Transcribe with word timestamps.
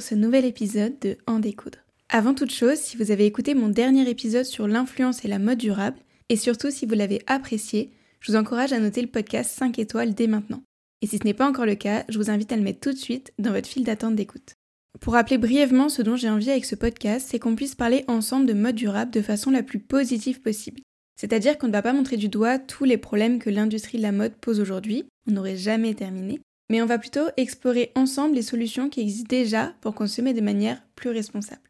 ce 0.00 0.14
nouvel 0.14 0.44
épisode 0.44 0.98
de 1.00 1.16
En 1.26 1.38
découdre. 1.38 1.78
Avant 2.08 2.34
toute 2.34 2.52
chose, 2.52 2.78
si 2.78 2.96
vous 2.96 3.10
avez 3.10 3.26
écouté 3.26 3.54
mon 3.54 3.68
dernier 3.68 4.08
épisode 4.08 4.44
sur 4.44 4.68
l'influence 4.68 5.24
et 5.24 5.28
la 5.28 5.38
mode 5.38 5.58
durable, 5.58 5.98
et 6.28 6.36
surtout 6.36 6.70
si 6.70 6.86
vous 6.86 6.94
l'avez 6.94 7.22
apprécié, 7.26 7.90
je 8.20 8.32
vous 8.32 8.38
encourage 8.38 8.72
à 8.72 8.78
noter 8.78 9.02
le 9.02 9.08
podcast 9.08 9.50
5 9.58 9.78
étoiles 9.78 10.14
dès 10.14 10.26
maintenant. 10.26 10.62
Et 11.02 11.06
si 11.06 11.18
ce 11.18 11.24
n'est 11.24 11.34
pas 11.34 11.48
encore 11.48 11.66
le 11.66 11.74
cas, 11.74 12.04
je 12.08 12.18
vous 12.18 12.30
invite 12.30 12.52
à 12.52 12.56
le 12.56 12.62
mettre 12.62 12.80
tout 12.80 12.92
de 12.92 12.98
suite 12.98 13.32
dans 13.38 13.52
votre 13.52 13.68
file 13.68 13.84
d'attente 13.84 14.16
d'écoute. 14.16 14.54
Pour 15.00 15.12
rappeler 15.12 15.38
brièvement 15.38 15.88
ce 15.88 16.02
dont 16.02 16.16
j'ai 16.16 16.30
envie 16.30 16.50
avec 16.50 16.64
ce 16.64 16.74
podcast, 16.74 17.28
c'est 17.30 17.38
qu'on 17.38 17.54
puisse 17.54 17.74
parler 17.74 18.04
ensemble 18.08 18.46
de 18.46 18.54
mode 18.54 18.76
durable 18.76 19.10
de 19.10 19.20
façon 19.20 19.50
la 19.50 19.62
plus 19.62 19.78
positive 19.78 20.40
possible. 20.40 20.80
C'est-à-dire 21.20 21.58
qu'on 21.58 21.68
ne 21.68 21.72
va 21.72 21.82
pas 21.82 21.92
montrer 21.92 22.16
du 22.16 22.28
doigt 22.28 22.58
tous 22.58 22.84
les 22.84 22.98
problèmes 22.98 23.38
que 23.38 23.50
l'industrie 23.50 23.98
de 23.98 24.02
la 24.02 24.12
mode 24.12 24.34
pose 24.34 24.60
aujourd'hui, 24.60 25.04
on 25.28 25.32
n'aurait 25.32 25.56
jamais 25.56 25.94
terminé, 25.94 26.40
mais 26.70 26.82
on 26.82 26.86
va 26.86 26.98
plutôt 26.98 27.28
explorer 27.36 27.92
ensemble 27.94 28.34
les 28.34 28.42
solutions 28.42 28.88
qui 28.88 29.00
existent 29.00 29.28
déjà 29.28 29.74
pour 29.80 29.94
consommer 29.94 30.34
de 30.34 30.40
manière 30.40 30.82
plus 30.94 31.10
responsable. 31.10 31.60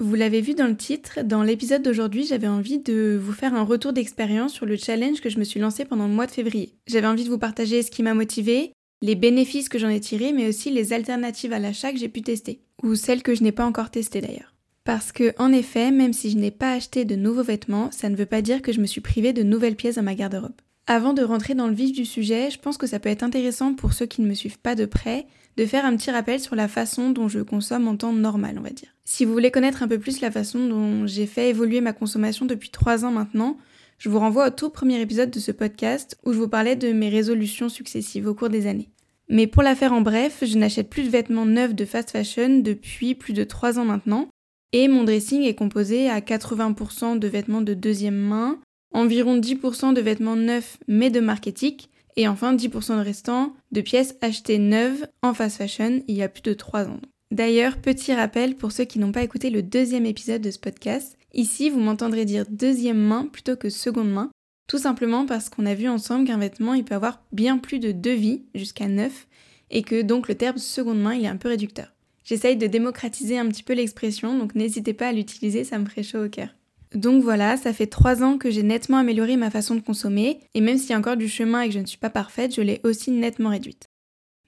Vous 0.00 0.14
l'avez 0.14 0.40
vu 0.40 0.54
dans 0.54 0.68
le 0.68 0.76
titre, 0.76 1.20
dans 1.24 1.42
l'épisode 1.42 1.82
d'aujourd'hui, 1.82 2.24
j'avais 2.24 2.46
envie 2.46 2.78
de 2.78 3.20
vous 3.20 3.32
faire 3.32 3.54
un 3.54 3.64
retour 3.64 3.92
d'expérience 3.92 4.52
sur 4.52 4.64
le 4.64 4.76
challenge 4.76 5.20
que 5.20 5.28
je 5.28 5.40
me 5.40 5.44
suis 5.44 5.58
lancé 5.58 5.84
pendant 5.84 6.06
le 6.06 6.14
mois 6.14 6.26
de 6.26 6.30
février. 6.30 6.74
J'avais 6.86 7.08
envie 7.08 7.24
de 7.24 7.30
vous 7.30 7.38
partager 7.38 7.82
ce 7.82 7.90
qui 7.90 8.04
m'a 8.04 8.14
motivé, 8.14 8.72
les 9.02 9.16
bénéfices 9.16 9.68
que 9.68 9.78
j'en 9.78 9.88
ai 9.88 9.98
tirés, 9.98 10.32
mais 10.32 10.48
aussi 10.48 10.70
les 10.70 10.92
alternatives 10.92 11.52
à 11.52 11.58
l'achat 11.58 11.92
que 11.92 11.98
j'ai 11.98 12.08
pu 12.08 12.22
tester, 12.22 12.60
ou 12.84 12.94
celles 12.94 13.24
que 13.24 13.34
je 13.34 13.42
n'ai 13.42 13.50
pas 13.50 13.66
encore 13.66 13.90
testées 13.90 14.20
d'ailleurs. 14.20 14.54
Parce 14.84 15.10
que, 15.10 15.34
en 15.38 15.52
effet, 15.52 15.90
même 15.90 16.12
si 16.12 16.30
je 16.30 16.38
n'ai 16.38 16.52
pas 16.52 16.72
acheté 16.74 17.04
de 17.04 17.16
nouveaux 17.16 17.42
vêtements, 17.42 17.90
ça 17.90 18.08
ne 18.08 18.16
veut 18.16 18.24
pas 18.24 18.40
dire 18.40 18.62
que 18.62 18.72
je 18.72 18.80
me 18.80 18.86
suis 18.86 19.00
privée 19.00 19.32
de 19.32 19.42
nouvelles 19.42 19.76
pièces 19.76 19.96
dans 19.96 20.02
ma 20.02 20.14
garde-robe. 20.14 20.54
Avant 20.90 21.12
de 21.12 21.22
rentrer 21.22 21.54
dans 21.54 21.66
le 21.66 21.74
vif 21.74 21.92
du 21.92 22.06
sujet, 22.06 22.50
je 22.50 22.58
pense 22.58 22.78
que 22.78 22.86
ça 22.86 22.98
peut 22.98 23.10
être 23.10 23.22
intéressant 23.22 23.74
pour 23.74 23.92
ceux 23.92 24.06
qui 24.06 24.22
ne 24.22 24.26
me 24.26 24.32
suivent 24.32 24.58
pas 24.58 24.74
de 24.74 24.86
près 24.86 25.26
de 25.58 25.66
faire 25.66 25.84
un 25.84 25.94
petit 25.94 26.10
rappel 26.10 26.40
sur 26.40 26.56
la 26.56 26.66
façon 26.66 27.10
dont 27.10 27.28
je 27.28 27.40
consomme 27.40 27.86
en 27.88 27.96
temps 27.96 28.14
normal, 28.14 28.56
on 28.58 28.62
va 28.62 28.70
dire. 28.70 28.88
Si 29.04 29.26
vous 29.26 29.34
voulez 29.34 29.50
connaître 29.50 29.82
un 29.82 29.88
peu 29.88 29.98
plus 29.98 30.22
la 30.22 30.30
façon 30.30 30.66
dont 30.66 31.06
j'ai 31.06 31.26
fait 31.26 31.50
évoluer 31.50 31.82
ma 31.82 31.92
consommation 31.92 32.46
depuis 32.46 32.70
3 32.70 33.04
ans 33.04 33.10
maintenant, 33.10 33.58
je 33.98 34.08
vous 34.08 34.18
renvoie 34.18 34.46
au 34.46 34.50
tout 34.50 34.70
premier 34.70 34.98
épisode 34.98 35.30
de 35.30 35.40
ce 35.40 35.52
podcast 35.52 36.16
où 36.24 36.32
je 36.32 36.38
vous 36.38 36.48
parlais 36.48 36.74
de 36.74 36.90
mes 36.92 37.10
résolutions 37.10 37.68
successives 37.68 38.26
au 38.26 38.32
cours 38.32 38.48
des 38.48 38.66
années. 38.66 38.88
Mais 39.28 39.46
pour 39.46 39.62
la 39.62 39.74
faire 39.74 39.92
en 39.92 40.00
bref, 40.00 40.38
je 40.40 40.56
n'achète 40.56 40.88
plus 40.88 41.02
de 41.02 41.10
vêtements 41.10 41.44
neufs 41.44 41.74
de 41.74 41.84
fast 41.84 42.12
fashion 42.12 42.60
depuis 42.60 43.14
plus 43.14 43.34
de 43.34 43.44
3 43.44 43.78
ans 43.78 43.84
maintenant, 43.84 44.26
et 44.72 44.88
mon 44.88 45.04
dressing 45.04 45.42
est 45.42 45.54
composé 45.54 46.08
à 46.08 46.20
80% 46.20 47.18
de 47.18 47.28
vêtements 47.28 47.60
de 47.60 47.74
deuxième 47.74 48.16
main, 48.16 48.58
environ 48.92 49.38
10% 49.38 49.94
de 49.94 50.00
vêtements 50.00 50.36
neufs 50.36 50.78
mais 50.86 51.10
de 51.10 51.20
marketing, 51.20 51.76
et 52.16 52.26
enfin 52.26 52.54
10% 52.54 52.98
de 52.98 53.04
restant 53.04 53.54
de 53.70 53.80
pièces 53.80 54.16
achetées 54.20 54.58
neuves 54.58 55.06
en 55.22 55.34
fast 55.34 55.56
fashion 55.56 56.02
il 56.08 56.16
y 56.16 56.22
a 56.22 56.28
plus 56.28 56.42
de 56.42 56.52
3 56.52 56.86
ans. 56.86 57.00
D'ailleurs, 57.30 57.76
petit 57.76 58.14
rappel 58.14 58.56
pour 58.56 58.72
ceux 58.72 58.84
qui 58.84 58.98
n'ont 58.98 59.12
pas 59.12 59.22
écouté 59.22 59.50
le 59.50 59.62
deuxième 59.62 60.06
épisode 60.06 60.42
de 60.42 60.50
ce 60.50 60.58
podcast, 60.58 61.16
ici 61.34 61.70
vous 61.70 61.80
m'entendrez 61.80 62.24
dire 62.24 62.44
deuxième 62.48 62.98
main 62.98 63.26
plutôt 63.26 63.54
que 63.54 63.68
seconde 63.68 64.10
main, 64.10 64.30
tout 64.66 64.78
simplement 64.78 65.26
parce 65.26 65.48
qu'on 65.48 65.66
a 65.66 65.74
vu 65.74 65.88
ensemble 65.88 66.26
qu'un 66.26 66.38
vêtement 66.38 66.74
il 66.74 66.84
peut 66.84 66.94
avoir 66.94 67.22
bien 67.32 67.58
plus 67.58 67.78
de 67.78 67.92
deux 67.92 68.14
vies, 68.14 68.42
jusqu'à 68.54 68.88
neuf, 68.88 69.28
et 69.70 69.82
que 69.82 70.02
donc 70.02 70.28
le 70.28 70.34
terme 70.34 70.58
seconde 70.58 71.00
main 71.00 71.14
il 71.14 71.24
est 71.24 71.28
un 71.28 71.36
peu 71.36 71.48
réducteur. 71.48 71.92
J'essaye 72.24 72.56
de 72.56 72.66
démocratiser 72.66 73.38
un 73.38 73.46
petit 73.46 73.62
peu 73.62 73.74
l'expression, 73.74 74.36
donc 74.36 74.54
n'hésitez 74.54 74.92
pas 74.92 75.08
à 75.08 75.12
l'utiliser, 75.12 75.64
ça 75.64 75.78
me 75.78 75.86
ferait 75.86 76.02
chaud 76.02 76.24
au 76.24 76.28
cœur. 76.28 76.48
Donc 76.94 77.22
voilà, 77.22 77.56
ça 77.56 77.72
fait 77.72 77.86
trois 77.86 78.22
ans 78.22 78.38
que 78.38 78.50
j'ai 78.50 78.62
nettement 78.62 78.96
amélioré 78.96 79.36
ma 79.36 79.50
façon 79.50 79.74
de 79.74 79.80
consommer, 79.80 80.40
et 80.54 80.60
même 80.60 80.78
s'il 80.78 80.90
y 80.90 80.92
a 80.94 80.98
encore 80.98 81.16
du 81.16 81.28
chemin 81.28 81.62
et 81.62 81.68
que 81.68 81.74
je 81.74 81.78
ne 81.78 81.86
suis 81.86 81.98
pas 81.98 82.10
parfaite, 82.10 82.54
je 82.54 82.62
l'ai 82.62 82.80
aussi 82.84 83.10
nettement 83.10 83.50
réduite. 83.50 83.86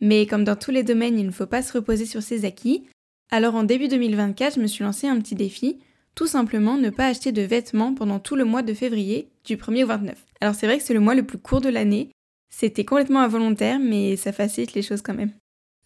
Mais 0.01 0.27
comme 0.27 0.45
dans 0.45 0.57
tous 0.57 0.71
les 0.71 0.83
domaines, 0.83 1.19
il 1.19 1.27
ne 1.27 1.31
faut 1.31 1.47
pas 1.47 1.63
se 1.63 1.75
reposer 1.75 2.07
sur 2.07 2.23
ses 2.23 2.45
acquis, 2.45 2.87
alors 3.31 3.55
en 3.55 3.65
début 3.65 3.89
2024, 3.89 4.55
je 4.57 4.61
me 4.61 4.67
suis 4.67 4.85
lancé 4.85 5.07
un 5.07 5.21
petit 5.21 5.35
défi, 5.35 5.79
tout 6.15 6.27
simplement 6.27 6.77
ne 6.77 6.91
pas 6.91 7.07
acheter 7.07 7.31
de 7.33 7.43
vêtements 7.43 7.95
pendant 7.95 8.19
tout 8.19 8.37
le 8.37 8.45
mois 8.45 8.63
de 8.63 8.75
février, 8.75 9.29
du 9.45 9.57
1er 9.57 9.85
au 9.85 9.89
29. 9.89 10.17
Alors 10.41 10.55
c'est 10.55 10.67
vrai 10.67 10.79
que 10.79 10.85
c'est 10.85 10.95
le 10.95 11.01
mois 11.01 11.15
le 11.15 11.23
plus 11.23 11.39
court 11.39 11.61
de 11.61 11.69
l'année, 11.69 12.11
c'était 12.49 12.85
complètement 12.85 13.21
involontaire, 13.21 13.79
mais 13.79 14.17
ça 14.17 14.33
facilite 14.33 14.75
les 14.75 14.83
choses 14.83 15.03
quand 15.03 15.15
même. 15.15 15.33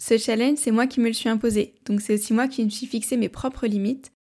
Ce 0.00 0.18
challenge, 0.18 0.58
c'est 0.58 0.70
moi 0.70 0.86
qui 0.86 1.00
me 1.00 1.08
le 1.08 1.12
suis 1.12 1.28
imposé, 1.28 1.74
donc 1.84 2.00
c'est 2.00 2.14
aussi 2.14 2.32
moi 2.32 2.48
qui 2.48 2.64
me 2.64 2.70
suis 2.70 2.86
fixé 2.86 3.16
mes 3.16 3.28
propres 3.28 3.66
limites, 3.66 4.12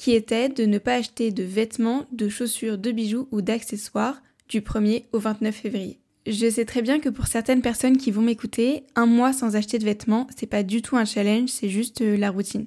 qui 0.00 0.12
était 0.12 0.48
de 0.48 0.64
ne 0.64 0.78
pas 0.78 0.94
acheter 0.94 1.30
de 1.30 1.42
vêtements, 1.42 2.06
de 2.10 2.30
chaussures, 2.30 2.78
de 2.78 2.90
bijoux 2.90 3.28
ou 3.32 3.42
d'accessoires 3.42 4.22
du 4.48 4.62
1er 4.62 5.04
au 5.12 5.18
29 5.18 5.54
février. 5.54 5.98
Je 6.26 6.48
sais 6.48 6.64
très 6.64 6.80
bien 6.80 7.00
que 7.00 7.10
pour 7.10 7.26
certaines 7.26 7.60
personnes 7.60 7.98
qui 7.98 8.10
vont 8.10 8.22
m'écouter, 8.22 8.84
un 8.96 9.04
mois 9.04 9.34
sans 9.34 9.56
acheter 9.56 9.78
de 9.78 9.84
vêtements, 9.84 10.26
c'est 10.34 10.46
pas 10.46 10.62
du 10.62 10.80
tout 10.80 10.96
un 10.96 11.04
challenge, 11.04 11.50
c'est 11.50 11.68
juste 11.68 12.00
euh, 12.00 12.16
la 12.16 12.30
routine. 12.30 12.64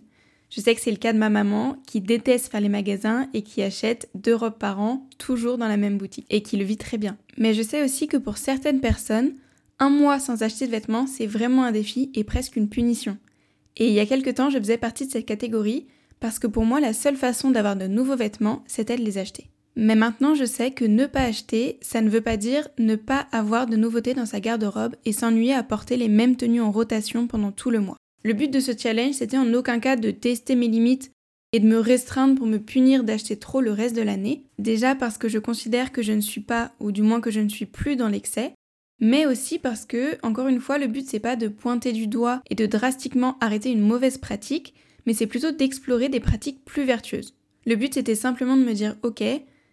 Je 0.51 0.61
sais 0.61 0.75
que 0.75 0.81
c'est 0.81 0.91
le 0.91 0.97
cas 0.97 1.11
de 1.11 1.17
ma 1.17 1.31
maman 1.31 1.75
qui 1.87 2.01
déteste 2.01 2.51
faire 2.51 2.61
les 2.61 2.69
magasins 2.69 3.27
et 3.33 3.41
qui 3.41 3.63
achète 3.63 4.11
deux 4.13 4.35
robes 4.35 4.59
par 4.59 4.79
an, 4.79 5.09
toujours 5.17 5.57
dans 5.57 5.67
la 5.67 5.77
même 5.77 5.97
boutique, 5.97 6.27
et 6.29 6.43
qui 6.43 6.55
le 6.57 6.65
vit 6.65 6.77
très 6.77 6.99
bien. 6.99 7.17
Mais 7.39 7.55
je 7.55 7.63
sais 7.63 7.83
aussi 7.83 8.05
que 8.05 8.17
pour 8.17 8.37
certaines 8.37 8.79
personnes, 8.79 9.33
un 9.79 9.89
mois 9.89 10.19
sans 10.19 10.43
acheter 10.43 10.67
de 10.67 10.71
vêtements, 10.71 11.07
c'est 11.07 11.25
vraiment 11.25 11.63
un 11.63 11.71
défi 11.71 12.11
et 12.13 12.23
presque 12.23 12.57
une 12.57 12.69
punition. 12.69 13.17
Et 13.77 13.87
il 13.87 13.93
y 13.93 13.99
a 13.99 14.05
quelques 14.05 14.35
temps, 14.35 14.51
je 14.51 14.59
faisais 14.59 14.77
partie 14.77 15.07
de 15.07 15.11
cette 15.11 15.25
catégorie 15.25 15.87
parce 16.23 16.39
que 16.39 16.47
pour 16.47 16.63
moi, 16.63 16.79
la 16.79 16.93
seule 16.93 17.17
façon 17.17 17.51
d'avoir 17.51 17.75
de 17.75 17.85
nouveaux 17.85 18.15
vêtements, 18.15 18.63
c'était 18.65 18.95
de 18.95 19.03
les 19.03 19.17
acheter. 19.17 19.49
Mais 19.75 19.93
maintenant, 19.93 20.35
je 20.35 20.45
sais 20.45 20.71
que 20.71 20.85
ne 20.85 21.05
pas 21.05 21.23
acheter, 21.23 21.79
ça 21.81 21.99
ne 21.99 22.09
veut 22.09 22.21
pas 22.21 22.37
dire 22.37 22.69
ne 22.79 22.95
pas 22.95 23.27
avoir 23.33 23.67
de 23.67 23.75
nouveautés 23.75 24.13
dans 24.13 24.25
sa 24.25 24.39
garde-robe 24.39 24.95
et 25.03 25.11
s'ennuyer 25.11 25.53
à 25.53 25.63
porter 25.63 25.97
les 25.97 26.07
mêmes 26.07 26.37
tenues 26.37 26.61
en 26.61 26.71
rotation 26.71 27.27
pendant 27.27 27.51
tout 27.51 27.71
le 27.71 27.81
mois. 27.81 27.97
Le 28.23 28.31
but 28.31 28.49
de 28.49 28.61
ce 28.61 28.71
challenge, 28.71 29.15
c'était 29.15 29.37
en 29.37 29.53
aucun 29.53 29.79
cas 29.79 29.97
de 29.97 30.11
tester 30.11 30.55
mes 30.55 30.69
limites 30.69 31.11
et 31.51 31.59
de 31.59 31.67
me 31.67 31.77
restreindre 31.77 32.35
pour 32.35 32.47
me 32.47 32.57
punir 32.57 33.03
d'acheter 33.03 33.35
trop 33.35 33.59
le 33.59 33.73
reste 33.73 33.97
de 33.97 34.01
l'année. 34.01 34.45
Déjà 34.59 34.95
parce 34.95 35.17
que 35.17 35.27
je 35.27 35.39
considère 35.39 35.91
que 35.91 36.01
je 36.01 36.13
ne 36.13 36.21
suis 36.21 36.39
pas, 36.39 36.71
ou 36.79 36.93
du 36.93 37.01
moins 37.01 37.19
que 37.19 37.31
je 37.31 37.41
ne 37.41 37.49
suis 37.49 37.65
plus 37.65 37.97
dans 37.97 38.07
l'excès, 38.07 38.53
mais 39.01 39.25
aussi 39.25 39.59
parce 39.59 39.83
que, 39.83 40.17
encore 40.25 40.47
une 40.47 40.61
fois, 40.61 40.77
le 40.77 40.87
but 40.87 41.05
c'est 41.05 41.19
pas 41.19 41.35
de 41.35 41.49
pointer 41.49 41.91
du 41.91 42.07
doigt 42.07 42.41
et 42.49 42.55
de 42.55 42.65
drastiquement 42.65 43.35
arrêter 43.41 43.73
une 43.73 43.85
mauvaise 43.85 44.17
pratique, 44.17 44.73
mais 45.05 45.13
c'est 45.13 45.27
plutôt 45.27 45.51
d'explorer 45.51 46.09
des 46.09 46.19
pratiques 46.19 46.63
plus 46.65 46.83
vertueuses. 46.83 47.35
Le 47.65 47.75
but 47.75 47.93
c'était 47.93 48.15
simplement 48.15 48.57
de 48.57 48.63
me 48.63 48.73
dire 48.73 48.95
ok, 49.03 49.23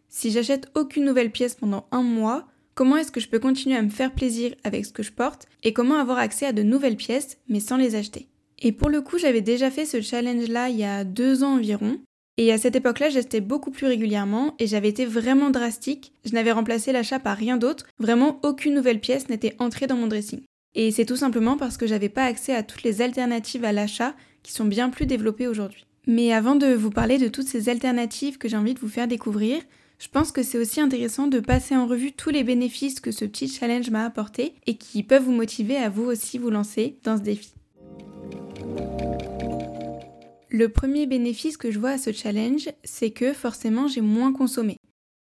si 0.09 0.31
j'achète 0.31 0.69
aucune 0.75 1.05
nouvelle 1.05 1.31
pièce 1.31 1.55
pendant 1.55 1.87
un 1.93 2.03
mois, 2.03 2.47
comment 2.75 2.97
est-ce 2.97 3.13
que 3.13 3.21
je 3.21 3.29
peux 3.29 3.39
continuer 3.39 3.77
à 3.77 3.83
me 3.83 3.91
faire 3.91 4.13
plaisir 4.13 4.55
avec 4.65 4.85
ce 4.87 4.93
que 4.93 5.03
je 5.03 5.13
porte 5.13 5.47
et 5.63 5.73
comment 5.73 5.97
avoir 5.97 6.19
accès 6.19 6.47
à 6.47 6.53
de 6.53 6.63
nouvelles 6.63 6.97
pièces 6.97 7.39
mais 7.49 7.61
sans 7.61 7.77
les 7.77 7.95
acheter? 7.95 8.29
Et 8.61 8.73
pour 8.73 8.91
le 8.91 9.01
coup, 9.01 9.19
j'avais 9.19 9.41
déjà 9.41 9.71
fait 9.71 9.87
ce 9.87 10.01
challenge-là 10.01 10.69
il 10.69 10.77
y 10.77 10.85
a 10.85 11.05
deux 11.05 11.43
ans 11.43 11.55
environ. 11.55 11.99
Et 12.37 12.53
à 12.53 12.59
cette 12.59 12.77
époque-là, 12.77 13.11
j'achetais 13.11 13.41
beaucoup 13.41 13.71
plus 13.71 13.87
régulièrement 13.87 14.55
et 14.59 14.67
j'avais 14.67 14.89
été 14.89 15.05
vraiment 15.05 15.51
drastique. 15.51 16.13
Je 16.25 16.33
n'avais 16.33 16.53
remplacé 16.53 16.93
l'achat 16.93 17.19
par 17.19 17.37
rien 17.37 17.57
d'autre. 17.57 17.87
Vraiment, 17.99 18.39
aucune 18.43 18.75
nouvelle 18.75 19.01
pièce 19.01 19.29
n'était 19.29 19.57
entrée 19.59 19.87
dans 19.87 19.97
mon 19.97 20.07
dressing. 20.07 20.41
Et 20.75 20.91
c'est 20.91 21.05
tout 21.05 21.17
simplement 21.17 21.57
parce 21.57 21.77
que 21.77 21.87
j'avais 21.87 22.09
pas 22.09 22.25
accès 22.25 22.55
à 22.55 22.63
toutes 22.63 22.83
les 22.83 23.03
alternatives 23.03 23.65
à 23.65 23.73
l'achat 23.73 24.15
qui 24.43 24.53
sont 24.53 24.65
bien 24.65 24.91
plus 24.91 25.07
développées 25.07 25.49
aujourd'hui. 25.49 25.87
Mais 26.07 26.33
avant 26.33 26.57
de 26.57 26.73
vous 26.73 26.91
parler 26.91 27.19
de 27.19 27.29
toutes 27.29 27.47
ces 27.47 27.69
alternatives 27.69 28.39
que 28.39 28.49
j'ai 28.49 28.57
envie 28.57 28.75
de 28.75 28.81
vous 28.81 28.89
faire 28.89 29.09
découvrir, 29.09 29.61
je 29.99 30.09
pense 30.09 30.33
que 30.33 30.43
c'est 30.43 30.59
aussi 30.59 30.81
intéressant 30.81 31.27
de 31.27 31.41
passer 31.41 31.77
en 31.77 31.87
revue 31.87 32.13
tous 32.13 32.31
les 32.31 32.43
bénéfices 32.43 33.01
que 33.01 33.11
ce 33.11 33.27
petit 33.27 33.49
challenge 33.49 33.91
m'a 33.91 34.07
apporté 34.07 34.55
et 34.67 34.77
qui 34.77 35.03
peuvent 35.03 35.25
vous 35.25 35.33
motiver 35.33 35.77
à 35.77 35.91
vous 35.91 36.05
aussi 36.05 36.39
vous 36.39 36.51
lancer 36.51 36.97
dans 37.05 37.19
ce 37.19 37.23
défi. 37.23 37.53
Le 40.49 40.69
premier 40.69 41.07
bénéfice 41.07 41.57
que 41.57 41.71
je 41.71 41.79
vois 41.79 41.91
à 41.91 41.99
ce 41.99 42.13
challenge, 42.13 42.71
c'est 42.83 43.11
que 43.11 43.33
forcément 43.33 43.89
j'ai 43.89 44.01
moins 44.01 44.33
consommé. 44.33 44.77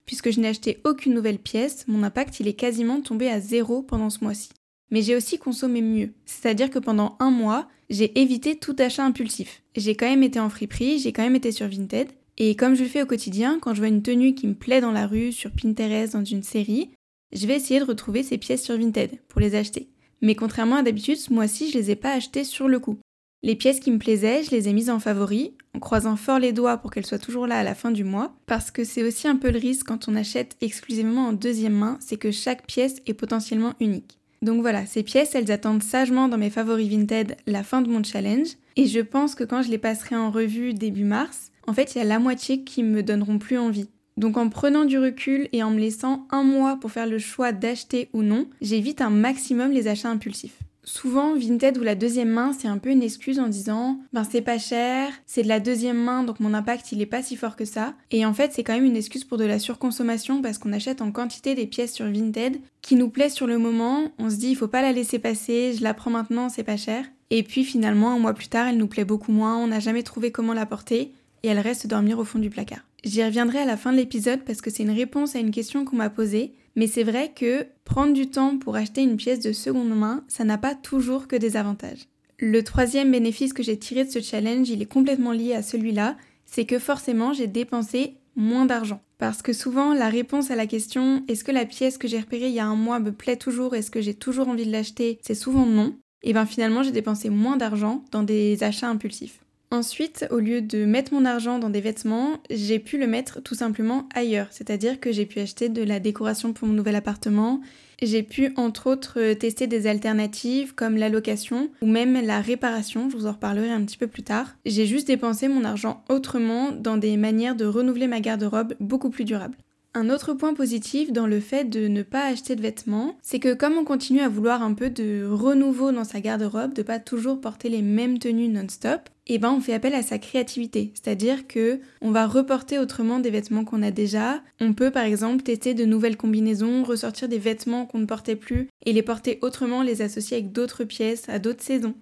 Puisque 0.06 0.32
je 0.32 0.40
n'ai 0.40 0.48
acheté 0.48 0.80
aucune 0.86 1.14
nouvelle 1.14 1.40
pièce, 1.40 1.86
mon 1.88 2.04
impact 2.04 2.40
il 2.40 2.48
est 2.48 2.54
quasiment 2.54 3.02
tombé 3.02 3.30
à 3.30 3.42
zéro 3.42 3.82
pendant 3.82 4.10
ce 4.10 4.24
mois-ci. 4.24 4.50
Mais 4.92 5.02
j'ai 5.02 5.16
aussi 5.16 5.38
consommé 5.38 5.82
mieux. 5.82 6.12
C'est-à-dire 6.26 6.70
que 6.70 6.80
pendant 6.80 7.16
un 7.20 7.32
mois, 7.32 7.68
j'ai 7.90 8.20
évité 8.20 8.58
tout 8.58 8.76
achat 8.80 9.06
impulsif. 9.06 9.64
J'ai 9.76 9.96
quand 9.96 10.08
même 10.08 10.24
été 10.24 10.40
en 10.40 10.50
friperie, 10.50 11.00
j'ai 11.00 11.12
quand 11.12 11.24
même 11.24 11.36
été 11.36 11.52
sur 11.52 11.68
Vinted. 11.68 12.10
Et 12.38 12.56
comme 12.56 12.76
je 12.76 12.84
le 12.84 12.90
fais 12.90 13.02
au 13.02 13.08
quotidien, 13.08 13.60
quand 13.60 13.74
je 13.74 13.80
vois 13.80 13.88
une 13.88 14.04
tenue 14.04 14.36
qui 14.36 14.48
me 14.48 14.54
plaît 14.54 14.82
dans 14.82 14.92
la 14.92 15.08
rue, 15.08 15.32
sur 15.32 15.52
Pinterest, 15.52 16.14
dans 16.14 16.24
une 16.24 16.44
série, 16.44 16.92
je 17.34 17.48
vais 17.48 17.56
essayer 17.56 17.80
de 17.80 17.86
retrouver 17.86 18.24
ces 18.24 18.38
pièces 18.38 18.64
sur 18.64 18.78
Vinted 18.78 19.20
pour 19.28 19.42
les 19.42 19.56
acheter. 19.56 19.90
Mais 20.22 20.36
contrairement 20.36 20.78
à 20.78 20.84
d'habitude, 20.84 21.18
ce 21.18 21.34
mois-ci, 21.34 21.70
je 21.72 21.78
les 21.78 21.92
ai 21.92 21.96
pas 21.96 22.14
achetées 22.14 22.44
sur 22.44 22.68
le 22.68 22.80
coup. 22.80 22.98
Les 23.44 23.56
pièces 23.56 23.80
qui 23.80 23.92
me 23.92 24.00
plaisaient, 24.00 24.44
je 24.44 24.52
les 24.52 24.68
ai 24.68 24.74
mises 24.74 24.90
en 24.90 25.00
favori, 25.00 25.54
en 25.76 25.80
croisant 25.80 26.16
fort 26.16 26.40
les 26.40 26.54
doigts 26.54 26.78
pour 26.78 26.92
qu'elles 26.92 27.06
soient 27.06 27.20
toujours 27.20 27.46
là 27.46 27.60
à 27.60 27.64
la 27.64 27.76
fin 27.76 27.92
du 27.92 28.04
mois, 28.04 28.36
parce 28.48 28.72
que 28.72 28.84
c'est 28.84 29.04
aussi 29.04 29.28
un 29.28 29.36
peu 29.36 29.52
le 29.52 29.60
risque 29.60 29.88
quand 29.88 30.08
on 30.08 30.16
achète 30.16 30.58
exclusivement 30.62 31.28
en 31.28 31.34
deuxième 31.34 31.76
main, 31.76 31.98
c'est 32.02 32.18
que 32.18 32.32
chaque 32.32 32.66
pièce 32.66 32.96
est 33.06 33.14
potentiellement 33.14 33.74
unique. 33.80 34.20
Donc 34.42 34.62
voilà, 34.62 34.86
ces 34.86 35.04
pièces, 35.04 35.34
elles 35.36 35.52
attendent 35.52 35.84
sagement 35.84 36.28
dans 36.28 36.38
mes 36.38 36.50
favoris 36.50 36.90
Vinted 36.90 37.36
la 37.48 37.64
fin 37.64 37.82
de 37.82 37.90
mon 37.90 38.04
challenge, 38.04 38.50
et 38.76 38.86
je 38.86 39.00
pense 39.00 39.34
que 39.34 39.44
quand 39.44 39.64
je 39.64 39.72
les 39.72 39.78
passerai 39.78 40.16
en 40.16 40.30
revue 40.30 40.74
début 40.74 41.04
mars, 41.04 41.52
en 41.66 41.74
fait, 41.74 41.96
il 41.96 41.98
y 41.98 42.02
a 42.02 42.06
la 42.06 42.20
moitié 42.20 42.64
qui 42.64 42.84
me 42.84 43.04
donneront 43.04 43.40
plus 43.40 43.58
envie. 43.58 43.90
Donc 44.16 44.38
en 44.38 44.50
prenant 44.50 44.86
du 44.86 44.98
recul 44.98 45.48
et 45.54 45.62
en 45.62 45.70
me 45.70 45.80
laissant 45.80 46.28
un 46.32 46.44
mois 46.44 46.78
pour 46.80 46.92
faire 46.92 47.06
le 47.06 47.20
choix 47.20 47.52
d'acheter 47.52 48.10
ou 48.14 48.24
non, 48.24 48.48
j'évite 48.62 49.02
un 49.02 49.12
maximum 49.12 49.72
les 49.72 49.88
achats 49.88 50.10
impulsifs. 50.10 50.58
Souvent, 50.88 51.36
Vinted 51.36 51.78
ou 51.78 51.84
la 51.84 51.96
deuxième 51.96 52.30
main, 52.30 52.54
c'est 52.58 52.70
un 52.70 52.78
peu 52.78 52.90
une 52.90 53.04
excuse 53.04 53.42
en 53.42 53.50
disant 53.50 54.00
ben 54.14 54.24
c'est 54.24 54.42
pas 54.42 54.58
cher, 54.58 55.12
c'est 55.26 55.44
de 55.44 55.50
la 55.50 55.60
deuxième 55.60 56.02
main 56.02 56.24
donc 56.24 56.40
mon 56.40 56.54
impact 56.54 56.94
il 56.94 57.02
est 57.02 57.06
pas 57.06 57.22
si 57.22 57.36
fort 57.36 57.58
que 57.58 57.66
ça. 57.66 57.94
Et 58.10 58.26
en 58.26 58.34
fait, 58.34 58.54
c'est 58.54 58.64
quand 58.64 58.74
même 58.74 58.86
une 58.86 58.96
excuse 58.96 59.26
pour 59.26 59.38
de 59.38 59.44
la 59.44 59.60
surconsommation 59.60 60.42
parce 60.42 60.58
qu'on 60.58 60.72
achète 60.72 61.02
en 61.02 61.12
quantité 61.12 61.56
des 61.56 61.68
pièces 61.68 61.94
sur 61.94 62.06
Vinted 62.06 62.62
qui 62.82 62.96
nous 62.96 63.10
plaisent 63.10 63.34
sur 63.34 63.48
le 63.48 63.58
moment, 63.58 64.14
on 64.18 64.30
se 64.30 64.38
dit 64.38 64.48
il 64.48 64.56
faut 64.56 64.70
pas 64.70 64.82
la 64.82 64.94
laisser 64.94 65.20
passer, 65.20 65.74
je 65.78 65.84
la 65.84 65.94
prends 65.94 66.10
maintenant, 66.10 66.48
c'est 66.48 66.64
pas 66.64 66.78
cher. 66.78 67.04
Et 67.32 67.44
puis 67.44 67.66
finalement, 67.66 68.14
un 68.14 68.20
mois 68.20 68.34
plus 68.34 68.48
tard, 68.48 68.70
elle 68.70 68.78
nous 68.78 68.88
plaît 68.88 69.04
beaucoup 69.04 69.34
moins, 69.34 69.58
on 69.58 69.68
n'a 69.68 69.82
jamais 69.82 70.04
trouvé 70.04 70.32
comment 70.32 70.54
la 70.54 70.66
porter 70.66 71.12
et 71.44 71.50
elle 71.50 71.60
reste 71.60 71.88
dormir 71.88 72.18
au 72.18 72.24
fond 72.24 72.40
du 72.40 72.50
placard. 72.50 72.86
J'y 73.04 73.26
reviendrai 73.26 73.60
à 73.60 73.66
la 73.66 73.76
fin 73.76 73.92
de 73.92 73.98
l'épisode 73.98 74.46
parce 74.46 74.62
que 74.62 74.70
c'est 74.70 74.84
une 74.84 74.92
réponse 74.92 75.36
à 75.36 75.40
une 75.40 75.52
question 75.52 75.84
qu'on 75.84 75.98
m'a 75.98 76.10
posée 76.10 76.54
mais 76.78 76.88
c'est 76.88 77.04
vrai 77.04 77.34
que 77.36 77.66
prendre 77.84 78.14
du 78.14 78.30
temps 78.30 78.60
pour 78.60 78.76
acheter 78.76 79.02
une 79.02 79.18
pièce 79.18 79.40
de 79.40 79.52
seconde 79.52 79.98
main, 79.98 80.24
ça 80.28 80.44
n'a 80.44 80.60
pas 80.60 80.76
toujours 80.76 81.28
que 81.28 81.36
des 81.36 81.58
avantages. 81.58 82.08
Le 82.38 82.64
troisième 82.64 83.12
bénéfice 83.12 83.52
que 83.52 83.64
j'ai 83.64 83.80
tiré 83.80 84.06
de 84.06 84.12
ce 84.12 84.22
challenge, 84.22 84.70
il 84.70 84.84
est 84.84 84.86
complètement 84.86 85.32
lié 85.32 85.54
à 85.54 85.64
celui-là, 85.64 86.16
c'est 86.46 86.66
que 86.66 86.78
forcément 86.78 87.34
j'ai 87.34 87.48
dépensé 87.48 88.14
moins 88.36 88.68
d'argent. 88.68 89.02
Parce 89.18 89.42
que 89.42 89.54
souvent 89.54 89.96
la 89.96 90.08
réponse 90.08 90.52
à 90.52 90.56
la 90.56 90.68
question 90.68 91.24
est-ce 91.28 91.44
que 91.44 91.52
la 91.52 91.66
pièce 91.66 91.98
que 91.98 92.08
j'ai 92.08 92.20
repérée 92.20 92.50
il 92.50 92.54
y 92.54 92.60
a 92.60 92.68
un 92.68 92.76
mois 92.76 93.00
me 93.00 93.12
plaît 93.12 93.38
toujours, 93.38 93.74
est-ce 93.74 93.90
que 93.90 94.00
j'ai 94.02 94.14
toujours 94.14 94.48
envie 94.48 94.68
de 94.68 94.72
l'acheter, 94.72 95.18
c'est 95.24 95.34
souvent 95.34 95.66
non. 95.66 95.96
Et 96.22 96.32
bien 96.32 96.46
finalement 96.46 96.84
j'ai 96.84 96.92
dépensé 96.92 97.32
moins 97.32 97.58
d'argent 97.58 98.06
dans 98.12 98.22
des 98.22 98.64
achats 98.64 98.88
impulsifs. 98.88 99.40
Ensuite, 99.70 100.26
au 100.32 100.40
lieu 100.40 100.62
de 100.62 100.86
mettre 100.86 101.14
mon 101.14 101.26
argent 101.26 101.60
dans 101.60 101.70
des 101.70 101.82
vêtements, 101.82 102.38
j'ai 102.50 102.80
pu 102.80 102.98
le 102.98 103.06
mettre 103.06 103.42
tout 103.42 103.56
simplement 103.56 104.08
ailleurs. 104.16 104.48
C'est-à-dire 104.52 105.02
que 105.02 105.12
j'ai 105.12 105.26
pu 105.26 105.40
acheter 105.40 105.68
de 105.68 105.84
la 105.84 106.00
décoration 106.00 106.54
pour 106.54 106.70
mon 106.70 106.74
nouvel 106.74 106.96
appartement. 106.96 107.60
J'ai 108.02 108.24
pu 108.24 108.54
entre 108.56 108.90
autres 108.90 109.34
tester 109.34 109.68
des 109.68 109.88
alternatives 109.88 110.74
comme 110.74 110.96
la 110.96 111.10
location 111.10 111.70
ou 111.82 111.86
même 111.86 112.14
la 112.26 112.40
réparation, 112.40 113.10
je 113.10 113.18
vous 113.18 113.26
en 113.26 113.34
reparlerai 113.34 113.70
un 113.70 113.84
petit 113.84 113.98
peu 113.98 114.08
plus 114.08 114.24
tard. 114.24 114.56
J'ai 114.66 114.86
juste 114.86 115.08
dépensé 115.08 115.50
mon 115.50 115.66
argent 115.66 116.04
autrement 116.08 116.72
dans 116.72 116.96
des 116.96 117.18
manières 117.18 117.56
de 117.56 117.66
renouveler 117.66 118.08
ma 118.08 118.22
garde-robe 118.22 118.76
beaucoup 118.80 119.10
plus 119.10 119.26
durables. 119.26 119.58
Un 119.94 120.10
autre 120.12 120.34
point 120.34 120.54
positif 120.54 121.12
dans 121.12 121.26
le 121.26 121.40
fait 121.40 121.64
de 121.66 121.88
ne 121.88 122.04
pas 122.04 122.28
acheter 122.28 122.56
de 122.56 122.62
vêtements, 122.62 123.18
c'est 123.24 123.40
que 123.40 123.56
comme 123.56 123.74
on 123.74 123.84
continue 123.84 124.22
à 124.22 124.30
vouloir 124.30 124.62
un 124.62 124.76
peu 124.76 124.92
de 124.92 125.28
renouveau 125.28 125.92
dans 125.92 126.04
sa 126.04 126.22
garde-robe, 126.22 126.74
de 126.74 126.84
pas 126.84 127.00
toujours 127.00 127.42
porter 127.42 127.68
les 127.68 127.82
mêmes 127.82 128.20
tenues 128.20 128.48
non-stop, 128.48 129.10
eh 129.28 129.38
ben 129.40 129.52
on 129.52 129.60
fait 129.60 129.74
appel 129.74 129.94
à 129.94 130.02
sa 130.02 130.18
créativité, 130.20 130.92
c'est-à-dire 130.94 131.48
que 131.48 131.80
on 132.02 132.12
va 132.12 132.28
reporter 132.28 132.80
autrement 132.80 133.20
des 133.20 133.30
vêtements 133.30 133.66
qu'on 133.66 133.84
a 133.84 133.92
déjà. 133.92 134.42
On 134.60 134.74
peut 134.74 134.92
par 134.92 135.04
exemple 135.04 135.44
tester 135.44 135.74
de 135.74 135.86
nouvelles 135.86 136.18
combinaisons, 136.18 136.84
ressortir 136.84 137.28
des 137.28 137.38
vêtements 137.38 137.86
qu'on 137.86 138.00
ne 138.00 138.06
portait 138.06 138.36
plus 138.36 138.70
et 138.86 138.94
les 138.94 139.02
porter 139.02 139.40
autrement, 139.42 139.82
les 139.82 140.02
associer 140.02 140.38
avec 140.38 140.52
d'autres 140.52 140.86
pièces 140.86 141.28
à 141.30 141.40
d'autres 141.40 141.64
saisons. 141.64 141.96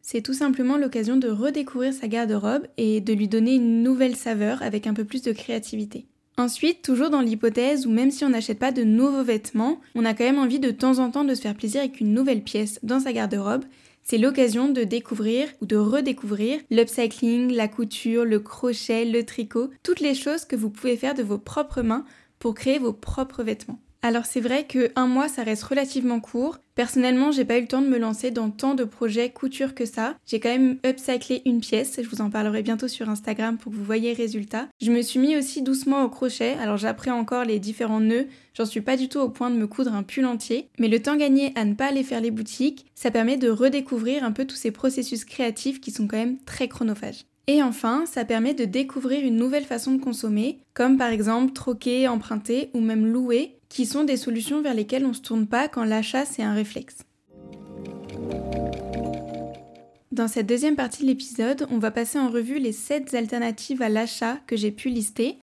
C'est 0.00 0.22
tout 0.22 0.34
simplement 0.34 0.76
l'occasion 0.76 1.16
de 1.16 1.28
redécouvrir 1.28 1.92
sa 1.92 2.08
garde-robe 2.08 2.66
et 2.76 3.00
de 3.00 3.12
lui 3.12 3.28
donner 3.28 3.54
une 3.54 3.82
nouvelle 3.82 4.16
saveur 4.16 4.62
avec 4.62 4.86
un 4.86 4.94
peu 4.94 5.04
plus 5.04 5.22
de 5.22 5.32
créativité. 5.32 6.06
Ensuite, 6.38 6.82
toujours 6.82 7.10
dans 7.10 7.20
l'hypothèse 7.20 7.86
où 7.86 7.90
même 7.90 8.10
si 8.10 8.24
on 8.24 8.30
n'achète 8.30 8.58
pas 8.58 8.72
de 8.72 8.82
nouveaux 8.82 9.22
vêtements, 9.22 9.80
on 9.94 10.04
a 10.04 10.14
quand 10.14 10.24
même 10.24 10.38
envie 10.38 10.58
de 10.58 10.70
temps 10.70 10.98
en 10.98 11.10
temps 11.10 11.24
de 11.24 11.34
se 11.34 11.42
faire 11.42 11.54
plaisir 11.54 11.82
avec 11.82 12.00
une 12.00 12.14
nouvelle 12.14 12.42
pièce 12.42 12.80
dans 12.82 13.00
sa 13.00 13.12
garde-robe, 13.12 13.64
c'est 14.02 14.18
l'occasion 14.18 14.68
de 14.68 14.84
découvrir 14.84 15.48
ou 15.60 15.66
de 15.66 15.76
redécouvrir 15.76 16.60
l'upcycling, 16.70 17.52
la 17.52 17.68
couture, 17.68 18.24
le 18.24 18.40
crochet, 18.40 19.04
le 19.04 19.24
tricot, 19.24 19.70
toutes 19.82 20.00
les 20.00 20.14
choses 20.14 20.44
que 20.44 20.56
vous 20.56 20.70
pouvez 20.70 20.96
faire 20.96 21.14
de 21.14 21.22
vos 21.22 21.38
propres 21.38 21.82
mains 21.82 22.04
pour 22.38 22.54
créer 22.54 22.78
vos 22.78 22.92
propres 22.92 23.42
vêtements. 23.42 23.78
Alors 24.04 24.26
c'est 24.26 24.40
vrai 24.40 24.64
que 24.66 24.90
un 24.96 25.06
mois 25.06 25.28
ça 25.28 25.44
reste 25.44 25.62
relativement 25.62 26.18
court. 26.18 26.58
Personnellement, 26.74 27.30
j'ai 27.30 27.44
pas 27.44 27.58
eu 27.58 27.60
le 27.60 27.68
temps 27.68 27.82
de 27.82 27.86
me 27.86 27.98
lancer 27.98 28.32
dans 28.32 28.50
tant 28.50 28.74
de 28.74 28.82
projets 28.82 29.30
couture 29.30 29.76
que 29.76 29.86
ça. 29.86 30.16
J'ai 30.26 30.40
quand 30.40 30.48
même 30.48 30.78
upcyclé 30.84 31.42
une 31.46 31.60
pièce, 31.60 32.00
je 32.02 32.08
vous 32.08 32.20
en 32.20 32.28
parlerai 32.28 32.62
bientôt 32.62 32.88
sur 32.88 33.08
Instagram 33.08 33.58
pour 33.58 33.70
que 33.70 33.76
vous 33.76 33.84
voyez 33.84 34.10
le 34.12 34.16
résultat. 34.16 34.66
Je 34.80 34.90
me 34.90 35.02
suis 35.02 35.20
mis 35.20 35.36
aussi 35.36 35.62
doucement 35.62 36.02
au 36.02 36.08
crochet, 36.08 36.56
alors 36.60 36.78
j'apprends 36.78 37.12
encore 37.12 37.44
les 37.44 37.60
différents 37.60 38.00
nœuds. 38.00 38.26
J'en 38.54 38.66
suis 38.66 38.80
pas 38.80 38.96
du 38.96 39.08
tout 39.08 39.20
au 39.20 39.28
point 39.28 39.50
de 39.50 39.56
me 39.56 39.68
coudre 39.68 39.94
un 39.94 40.02
pull 40.02 40.26
entier, 40.26 40.68
mais 40.80 40.88
le 40.88 41.00
temps 41.00 41.16
gagné 41.16 41.52
à 41.54 41.64
ne 41.64 41.74
pas 41.74 41.86
aller 41.86 42.02
faire 42.02 42.20
les 42.20 42.32
boutiques, 42.32 42.86
ça 42.96 43.12
permet 43.12 43.36
de 43.36 43.50
redécouvrir 43.50 44.24
un 44.24 44.32
peu 44.32 44.46
tous 44.46 44.56
ces 44.56 44.72
processus 44.72 45.24
créatifs 45.24 45.80
qui 45.80 45.92
sont 45.92 46.08
quand 46.08 46.16
même 46.16 46.38
très 46.44 46.66
chronophages. 46.66 47.24
Et 47.48 47.62
enfin, 47.62 48.04
ça 48.06 48.24
permet 48.24 48.54
de 48.54 48.64
découvrir 48.64 49.24
une 49.24 49.36
nouvelle 49.36 49.64
façon 49.64 49.92
de 49.92 50.00
consommer, 50.00 50.60
comme 50.74 50.96
par 50.96 51.10
exemple 51.10 51.52
troquer, 51.52 52.06
emprunter 52.06 52.70
ou 52.72 52.80
même 52.80 53.04
louer, 53.04 53.58
qui 53.72 53.86
sont 53.86 54.04
des 54.04 54.18
solutions 54.18 54.60
vers 54.60 54.74
lesquelles 54.74 55.06
on 55.06 55.10
ne 55.10 55.14
se 55.14 55.22
tourne 55.22 55.46
pas 55.46 55.66
quand 55.66 55.84
l'achat 55.84 56.26
c'est 56.26 56.42
un 56.42 56.52
réflexe. 56.52 56.98
Dans 60.12 60.28
cette 60.28 60.46
deuxième 60.46 60.76
partie 60.76 61.02
de 61.02 61.08
l'épisode, 61.08 61.66
on 61.70 61.78
va 61.78 61.90
passer 61.90 62.18
en 62.18 62.28
revue 62.28 62.58
les 62.58 62.72
7 62.72 63.14
alternatives 63.14 63.80
à 63.80 63.88
l'achat 63.88 64.38
que 64.46 64.58
j'ai 64.58 64.72
pu 64.72 64.90
lister. 64.90 65.38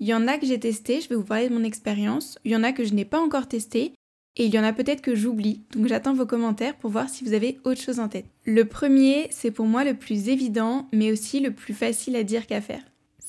Il 0.00 0.06
y 0.06 0.14
en 0.14 0.26
a 0.26 0.38
que 0.38 0.46
j'ai 0.46 0.58
testé, 0.58 1.02
je 1.02 1.10
vais 1.10 1.14
vous 1.14 1.24
parler 1.24 1.50
de 1.50 1.54
mon 1.54 1.62
expérience, 1.62 2.38
il 2.46 2.52
y 2.52 2.56
en 2.56 2.64
a 2.64 2.72
que 2.72 2.84
je 2.84 2.94
n'ai 2.94 3.04
pas 3.04 3.20
encore 3.20 3.48
testé, 3.48 3.92
et 4.36 4.46
il 4.46 4.54
y 4.54 4.58
en 4.58 4.64
a 4.64 4.72
peut-être 4.72 5.02
que 5.02 5.14
j'oublie, 5.14 5.60
donc 5.76 5.86
j'attends 5.86 6.14
vos 6.14 6.26
commentaires 6.26 6.76
pour 6.76 6.90
voir 6.90 7.10
si 7.10 7.22
vous 7.22 7.34
avez 7.34 7.60
autre 7.64 7.82
chose 7.82 8.00
en 8.00 8.08
tête. 8.08 8.24
Le 8.46 8.64
premier, 8.64 9.28
c'est 9.30 9.50
pour 9.50 9.66
moi 9.66 9.84
le 9.84 9.94
plus 9.94 10.30
évident, 10.30 10.88
mais 10.92 11.12
aussi 11.12 11.38
le 11.38 11.52
plus 11.52 11.74
facile 11.74 12.16
à 12.16 12.24
dire 12.24 12.46
qu'à 12.46 12.62
faire 12.62 12.82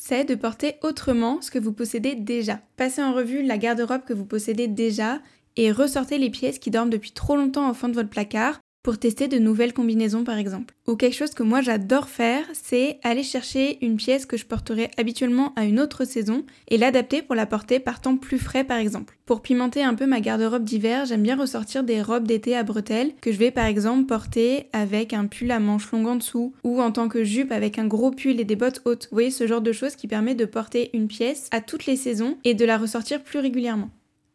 c'est 0.07 0.23
de 0.23 0.35
porter 0.35 0.75
autrement 0.83 1.41
ce 1.41 1.49
que 1.49 1.57
vous 1.57 1.73
possédez 1.73 2.13
déjà. 2.13 2.59
Passez 2.77 3.01
en 3.01 3.11
revue 3.11 3.41
la 3.41 3.57
garde-robe 3.57 4.03
que 4.05 4.13
vous 4.13 4.25
possédez 4.25 4.67
déjà 4.67 5.19
et 5.55 5.71
ressortez 5.71 6.19
les 6.19 6.29
pièces 6.29 6.59
qui 6.59 6.69
dorment 6.69 6.91
depuis 6.91 7.09
trop 7.09 7.35
longtemps 7.35 7.71
au 7.71 7.73
fond 7.73 7.87
de 7.87 7.95
votre 7.95 8.11
placard 8.11 8.59
pour 8.85 8.99
tester 8.99 9.27
de 9.27 9.39
nouvelles 9.39 9.73
combinaisons 9.73 10.23
par 10.23 10.37
exemple. 10.37 10.75
Ou 10.85 10.95
quelque 10.95 11.15
chose 11.15 11.33
que 11.33 11.41
moi 11.41 11.61
j'adore 11.61 12.07
faire, 12.07 12.45
c'est 12.53 12.99
aller 13.01 13.23
chercher 13.23 13.83
une 13.83 13.95
pièce 13.95 14.27
que 14.27 14.37
je 14.37 14.45
porterais 14.45 14.91
habituellement 14.95 15.53
à 15.55 15.65
une 15.65 15.79
autre 15.79 16.05
saison 16.05 16.45
et 16.67 16.77
l'adapter 16.77 17.23
pour 17.23 17.33
la 17.33 17.47
porter 17.47 17.79
par 17.79 17.99
temps 17.99 18.15
plus 18.15 18.37
frais 18.37 18.63
par 18.63 18.77
exemple. 18.77 19.17
Pour 19.25 19.41
pimenter 19.41 19.81
un 19.81 19.95
peu 19.95 20.05
ma 20.05 20.19
garde-robe 20.19 20.63
d'hiver, 20.63 21.07
j'aime 21.07 21.23
bien 21.23 21.35
ressortir 21.35 21.83
des 21.83 21.99
robes 21.99 22.27
d'été 22.27 22.55
à 22.55 22.61
bretelles 22.61 23.13
que 23.21 23.31
je 23.31 23.39
vais 23.39 23.49
par 23.49 23.65
exemple 23.65 24.05
porter 24.05 24.67
avec 24.71 25.13
un 25.13 25.25
pull 25.25 25.49
à 25.49 25.59
manches 25.59 25.91
longues 25.91 26.05
en 26.05 26.17
dessous 26.17 26.53
ou 26.63 26.79
en 26.79 26.91
tant 26.91 27.09
que 27.09 27.23
jupe 27.23 27.51
avec 27.51 27.79
un 27.79 27.88
gros 27.88 28.11
pull 28.11 28.39
et 28.39 28.45
des 28.45 28.55
bottes 28.55 28.83
hautes. 28.85 29.07
Vous 29.09 29.15
voyez 29.15 29.31
ce 29.31 29.47
genre 29.47 29.61
de 29.61 29.71
choses 29.71 29.95
qui 29.95 30.07
permet 30.07 30.35
de 30.35 30.45
porter 30.45 30.91
une 30.93 31.07
pièce 31.07 31.47
à 31.49 31.59
toutes 31.59 31.88
les 31.88 31.95
saisons 31.95 32.38
et 32.43 32.53
de 32.53 32.65
la 32.65 32.77
ressortir 32.77 33.23
plus 33.23 33.39
régulièrement. 33.39 33.89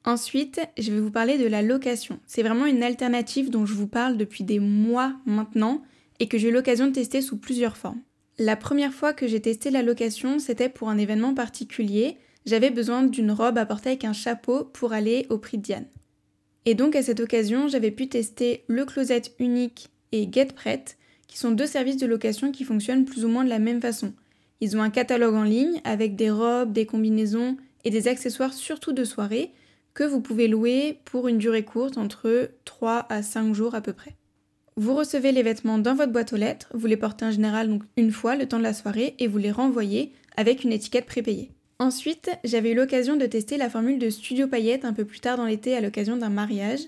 Ensuite, 0.05 0.61
je 0.79 0.93
vais 0.93 1.01
vous 1.01 1.11
parler 1.11 1.37
de 1.37 1.47
la 1.47 1.63
location. 1.63 2.19
C'est 2.27 2.43
vraiment 2.43 2.67
une 2.67 2.83
alternative 2.83 3.51
dont 3.51 3.67
je 3.67 3.75
vous 3.75 3.87
parle 3.87 4.17
depuis 4.17 4.45
des 4.45 4.59
mois 4.59 5.15
maintenant 5.27 5.83
et 6.21 6.27
que 6.27 6.39
j'ai 6.39 6.49
eu 6.49 6.53
l'occasion 6.53 6.87
de 6.87 6.93
tester 6.93 7.21
sous 7.21 7.37
plusieurs 7.37 7.77
formes. 7.77 8.01
La 8.39 8.57
première 8.57 8.95
fois 8.95 9.13
que 9.13 9.29
j'ai 9.29 9.41
testé 9.41 9.71
la 9.71 9.83
location, 9.83 10.39
c'était 10.39 10.71
pour 10.71 10.89
un 10.89 10.97
événement 10.97 11.35
particulier. 11.35 12.17
J'avais 12.47 12.71
besoin 12.71 13.03
d'une 13.03 13.31
robe 13.31 13.59
à 13.59 13.67
porter 13.67 13.91
avec 13.91 14.05
un 14.05 14.15
chapeau 14.15 14.65
pour 14.65 14.95
aller 14.95 15.27
au 15.29 15.37
prix 15.37 15.59
de 15.59 15.63
Diane. 15.63 15.87
Et 16.65 16.75
donc 16.75 16.97
à 16.97 17.03
cette 17.03 17.21
occasion, 17.21 17.69
j'avais 17.69 17.91
pu 17.91 18.09
tester 18.09 18.65
le 18.67 18.87
Closet 18.87 19.23
Unique 19.39 19.91
et 20.13 20.29
GetPrête, 20.31 20.97
qui 21.27 21.39
sont 21.39 21.51
deux 21.51 21.67
services 21.67 21.99
de 21.99 22.07
location 22.07 22.51
qui 22.53 22.65
fonctionnent 22.65 23.05
plus 23.05 23.27
ou 23.27 23.29
moins 23.29 23.45
de 23.45 23.51
la 23.51 23.59
même 23.59 23.83
façon. 23.83 24.15
Ils 24.63 24.77
ont 24.77 24.83
un 24.83 24.91
catalogue 24.91 25.35
en 25.35 25.45
ligne 25.45 25.81
avec 25.85 26.17
des 26.17 26.31
robes, 26.31 26.73
des 26.73 26.87
combinaisons 26.87 27.59
et 27.85 27.91
des 27.91 28.09
accessoires 28.09 28.55
surtout 28.55 28.93
de 28.93 29.05
soirée 29.05 29.53
que 29.95 30.05
vous 30.05 30.21
pouvez 30.21 30.49
louer 30.49 30.99
pour 31.05 31.29
une 31.29 31.39
durée 31.39 31.65
courte 31.65 31.99
entre 31.99 32.51
3 32.65 33.07
à 33.09 33.23
5 33.23 33.55
jours 33.55 33.75
à 33.75 33.81
peu 33.81 33.93
près. 33.93 34.17
Vous 34.77 34.95
recevez 34.95 35.33
les 35.33 35.43
vêtements 35.43 35.79
dans 35.79 35.95
votre 35.95 36.13
boîte 36.13 36.33
aux 36.33 36.37
lettres, 36.37 36.69
vous 36.75 36.87
les 36.87 36.97
portez 36.97 37.27
en 37.27 37.31
général 37.31 37.79
une 37.97 38.13
fois 38.13 38.37
le 38.37 38.47
temps 38.47 38.59
de 38.59 38.63
la 38.63 38.73
soirée 38.73 39.15
et 39.19 39.27
vous 39.27 39.39
les 39.39 39.51
renvoyez 39.51 40.13
avec 40.37 40.65
une 40.65 40.73
étiquette 40.73 41.07
prépayée. 41.07 41.51
Ensuite, 41.79 42.31
j'avais 42.45 42.73
eu 42.73 42.75
l'occasion 42.75 43.17
de 43.17 43.27
tester 43.27 43.57
la 43.57 43.71
formule 43.71 43.99
de 43.99 44.11
Studio 44.11 44.47
Paillette 44.47 44.85
un 44.85 44.93
peu 44.93 45.05
plus 45.05 45.21
tard 45.21 45.37
dans 45.37 45.47
l'été 45.47 45.75
à 45.75 45.81
l'occasion 45.81 46.17
d'un 46.17 46.29
mariage. 46.29 46.81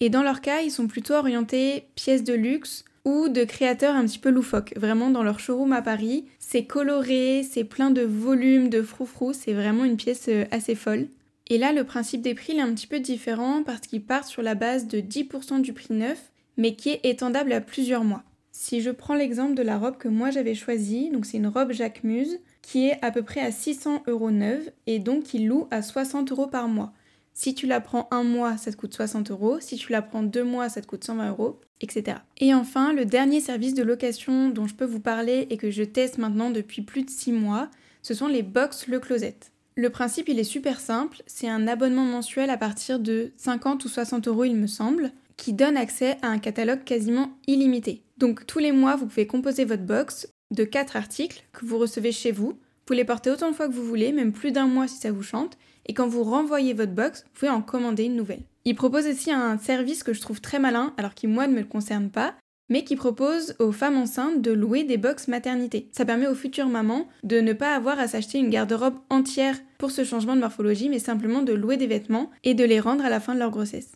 Et 0.00 0.10
dans 0.10 0.22
leur 0.22 0.40
cas, 0.40 0.60
ils 0.60 0.70
sont 0.70 0.86
plutôt 0.86 1.14
orientés 1.14 1.84
pièces 1.94 2.24
de 2.24 2.34
luxe 2.34 2.84
ou 3.04 3.28
de 3.28 3.44
créateurs 3.44 3.94
un 3.94 4.04
petit 4.04 4.18
peu 4.18 4.30
loufoques. 4.30 4.74
Vraiment, 4.76 5.10
dans 5.10 5.22
leur 5.22 5.38
showroom 5.38 5.72
à 5.72 5.82
Paris, 5.82 6.24
c'est 6.38 6.64
coloré, 6.64 7.46
c'est 7.48 7.64
plein 7.64 7.90
de 7.90 8.02
volume, 8.02 8.70
de 8.70 8.82
froufrou, 8.82 9.32
c'est 9.32 9.52
vraiment 9.52 9.84
une 9.84 9.96
pièce 9.96 10.26
euh, 10.28 10.44
assez 10.50 10.74
folle. 10.74 11.08
Et 11.50 11.58
là, 11.58 11.72
le 11.72 11.82
principe 11.82 12.22
des 12.22 12.34
prix 12.34 12.56
est 12.56 12.60
un 12.60 12.72
petit 12.72 12.86
peu 12.86 13.00
différent 13.00 13.64
parce 13.64 13.80
qu'il 13.80 14.04
part 14.04 14.24
sur 14.24 14.40
la 14.40 14.54
base 14.54 14.86
de 14.86 15.00
10% 15.00 15.60
du 15.60 15.72
prix 15.72 15.92
neuf, 15.92 16.30
mais 16.56 16.76
qui 16.76 16.90
est 16.90 17.00
étendable 17.02 17.52
à 17.52 17.60
plusieurs 17.60 18.04
mois. 18.04 18.22
Si 18.52 18.80
je 18.80 18.90
prends 18.90 19.14
l'exemple 19.14 19.54
de 19.54 19.62
la 19.62 19.76
robe 19.76 19.96
que 19.98 20.06
moi 20.06 20.30
j'avais 20.30 20.54
choisie, 20.54 21.10
donc 21.10 21.26
c'est 21.26 21.38
une 21.38 21.48
robe 21.48 21.72
Jacquemus 21.72 22.38
qui 22.62 22.86
est 22.86 22.98
à 23.02 23.10
peu 23.10 23.22
près 23.22 23.40
à 23.40 23.50
600 23.50 24.04
euros 24.06 24.30
neuve 24.30 24.70
et 24.86 25.00
donc 25.00 25.24
qui 25.24 25.40
loue 25.40 25.66
à 25.72 25.82
60 25.82 26.30
euros 26.30 26.46
par 26.46 26.68
mois. 26.68 26.92
Si 27.32 27.54
tu 27.54 27.66
la 27.66 27.80
prends 27.80 28.06
un 28.12 28.22
mois, 28.22 28.56
ça 28.56 28.70
te 28.70 28.76
coûte 28.76 28.94
60 28.94 29.30
euros. 29.32 29.58
Si 29.60 29.76
tu 29.76 29.90
la 29.90 30.02
prends 30.02 30.22
deux 30.22 30.44
mois, 30.44 30.68
ça 30.68 30.80
te 30.80 30.86
coûte 30.86 31.02
120 31.02 31.30
euros, 31.30 31.60
etc. 31.80 32.18
Et 32.38 32.54
enfin, 32.54 32.92
le 32.92 33.06
dernier 33.06 33.40
service 33.40 33.74
de 33.74 33.82
location 33.82 34.50
dont 34.50 34.68
je 34.68 34.74
peux 34.74 34.84
vous 34.84 35.00
parler 35.00 35.48
et 35.50 35.56
que 35.56 35.70
je 35.70 35.82
teste 35.82 36.18
maintenant 36.18 36.50
depuis 36.50 36.82
plus 36.82 37.02
de 37.02 37.10
6 37.10 37.32
mois, 37.32 37.70
ce 38.02 38.14
sont 38.14 38.28
les 38.28 38.42
box 38.42 38.86
Le 38.86 39.00
Closet. 39.00 39.36
Le 39.80 39.88
principe, 39.88 40.28
il 40.28 40.38
est 40.38 40.44
super 40.44 40.78
simple. 40.78 41.22
C'est 41.26 41.48
un 41.48 41.66
abonnement 41.66 42.04
mensuel 42.04 42.50
à 42.50 42.58
partir 42.58 43.00
de 43.00 43.32
50 43.38 43.82
ou 43.82 43.88
60 43.88 44.28
euros, 44.28 44.44
il 44.44 44.54
me 44.54 44.66
semble, 44.66 45.10
qui 45.38 45.54
donne 45.54 45.78
accès 45.78 46.18
à 46.20 46.26
un 46.28 46.38
catalogue 46.38 46.84
quasiment 46.84 47.30
illimité. 47.46 48.02
Donc 48.18 48.46
tous 48.46 48.58
les 48.58 48.72
mois, 48.72 48.96
vous 48.96 49.06
pouvez 49.06 49.26
composer 49.26 49.64
votre 49.64 49.84
box 49.84 50.28
de 50.50 50.64
4 50.64 50.96
articles 50.96 51.44
que 51.54 51.64
vous 51.64 51.78
recevez 51.78 52.12
chez 52.12 52.30
vous. 52.30 52.58
Vous 52.86 52.92
les 52.92 53.06
porter 53.06 53.30
autant 53.30 53.52
de 53.52 53.56
fois 53.56 53.68
que 53.68 53.72
vous 53.72 53.86
voulez, 53.86 54.12
même 54.12 54.34
plus 54.34 54.52
d'un 54.52 54.66
mois 54.66 54.86
si 54.86 54.98
ça 54.98 55.12
vous 55.12 55.22
chante. 55.22 55.56
Et 55.86 55.94
quand 55.94 56.08
vous 56.08 56.24
renvoyez 56.24 56.74
votre 56.74 56.92
box, 56.92 57.22
vous 57.22 57.30
pouvez 57.32 57.50
en 57.50 57.62
commander 57.62 58.04
une 58.04 58.16
nouvelle. 58.16 58.42
Il 58.66 58.74
propose 58.74 59.06
aussi 59.06 59.32
un 59.32 59.56
service 59.56 60.02
que 60.02 60.12
je 60.12 60.20
trouve 60.20 60.42
très 60.42 60.58
malin, 60.58 60.92
alors 60.98 61.14
qui 61.14 61.26
moi 61.26 61.46
ne 61.46 61.54
me 61.54 61.64
concerne 61.64 62.10
pas, 62.10 62.34
mais 62.68 62.84
qui 62.84 62.96
propose 62.96 63.56
aux 63.58 63.72
femmes 63.72 63.96
enceintes 63.96 64.42
de 64.42 64.52
louer 64.52 64.84
des 64.84 64.98
box 64.98 65.26
maternité. 65.26 65.88
Ça 65.90 66.04
permet 66.04 66.26
aux 66.26 66.34
futures 66.34 66.68
mamans 66.68 67.08
de 67.22 67.40
ne 67.40 67.54
pas 67.54 67.74
avoir 67.74 67.98
à 67.98 68.08
s'acheter 68.08 68.38
une 68.38 68.50
garde-robe 68.50 68.98
entière 69.08 69.56
pour 69.80 69.90
ce 69.90 70.04
changement 70.04 70.36
de 70.36 70.40
morphologie, 70.40 70.90
mais 70.90 70.98
simplement 70.98 71.40
de 71.40 71.54
louer 71.54 71.78
des 71.78 71.86
vêtements 71.86 72.30
et 72.44 72.52
de 72.52 72.64
les 72.64 72.78
rendre 72.78 73.02
à 73.02 73.08
la 73.08 73.18
fin 73.18 73.34
de 73.34 73.38
leur 73.38 73.50
grossesse. 73.50 73.92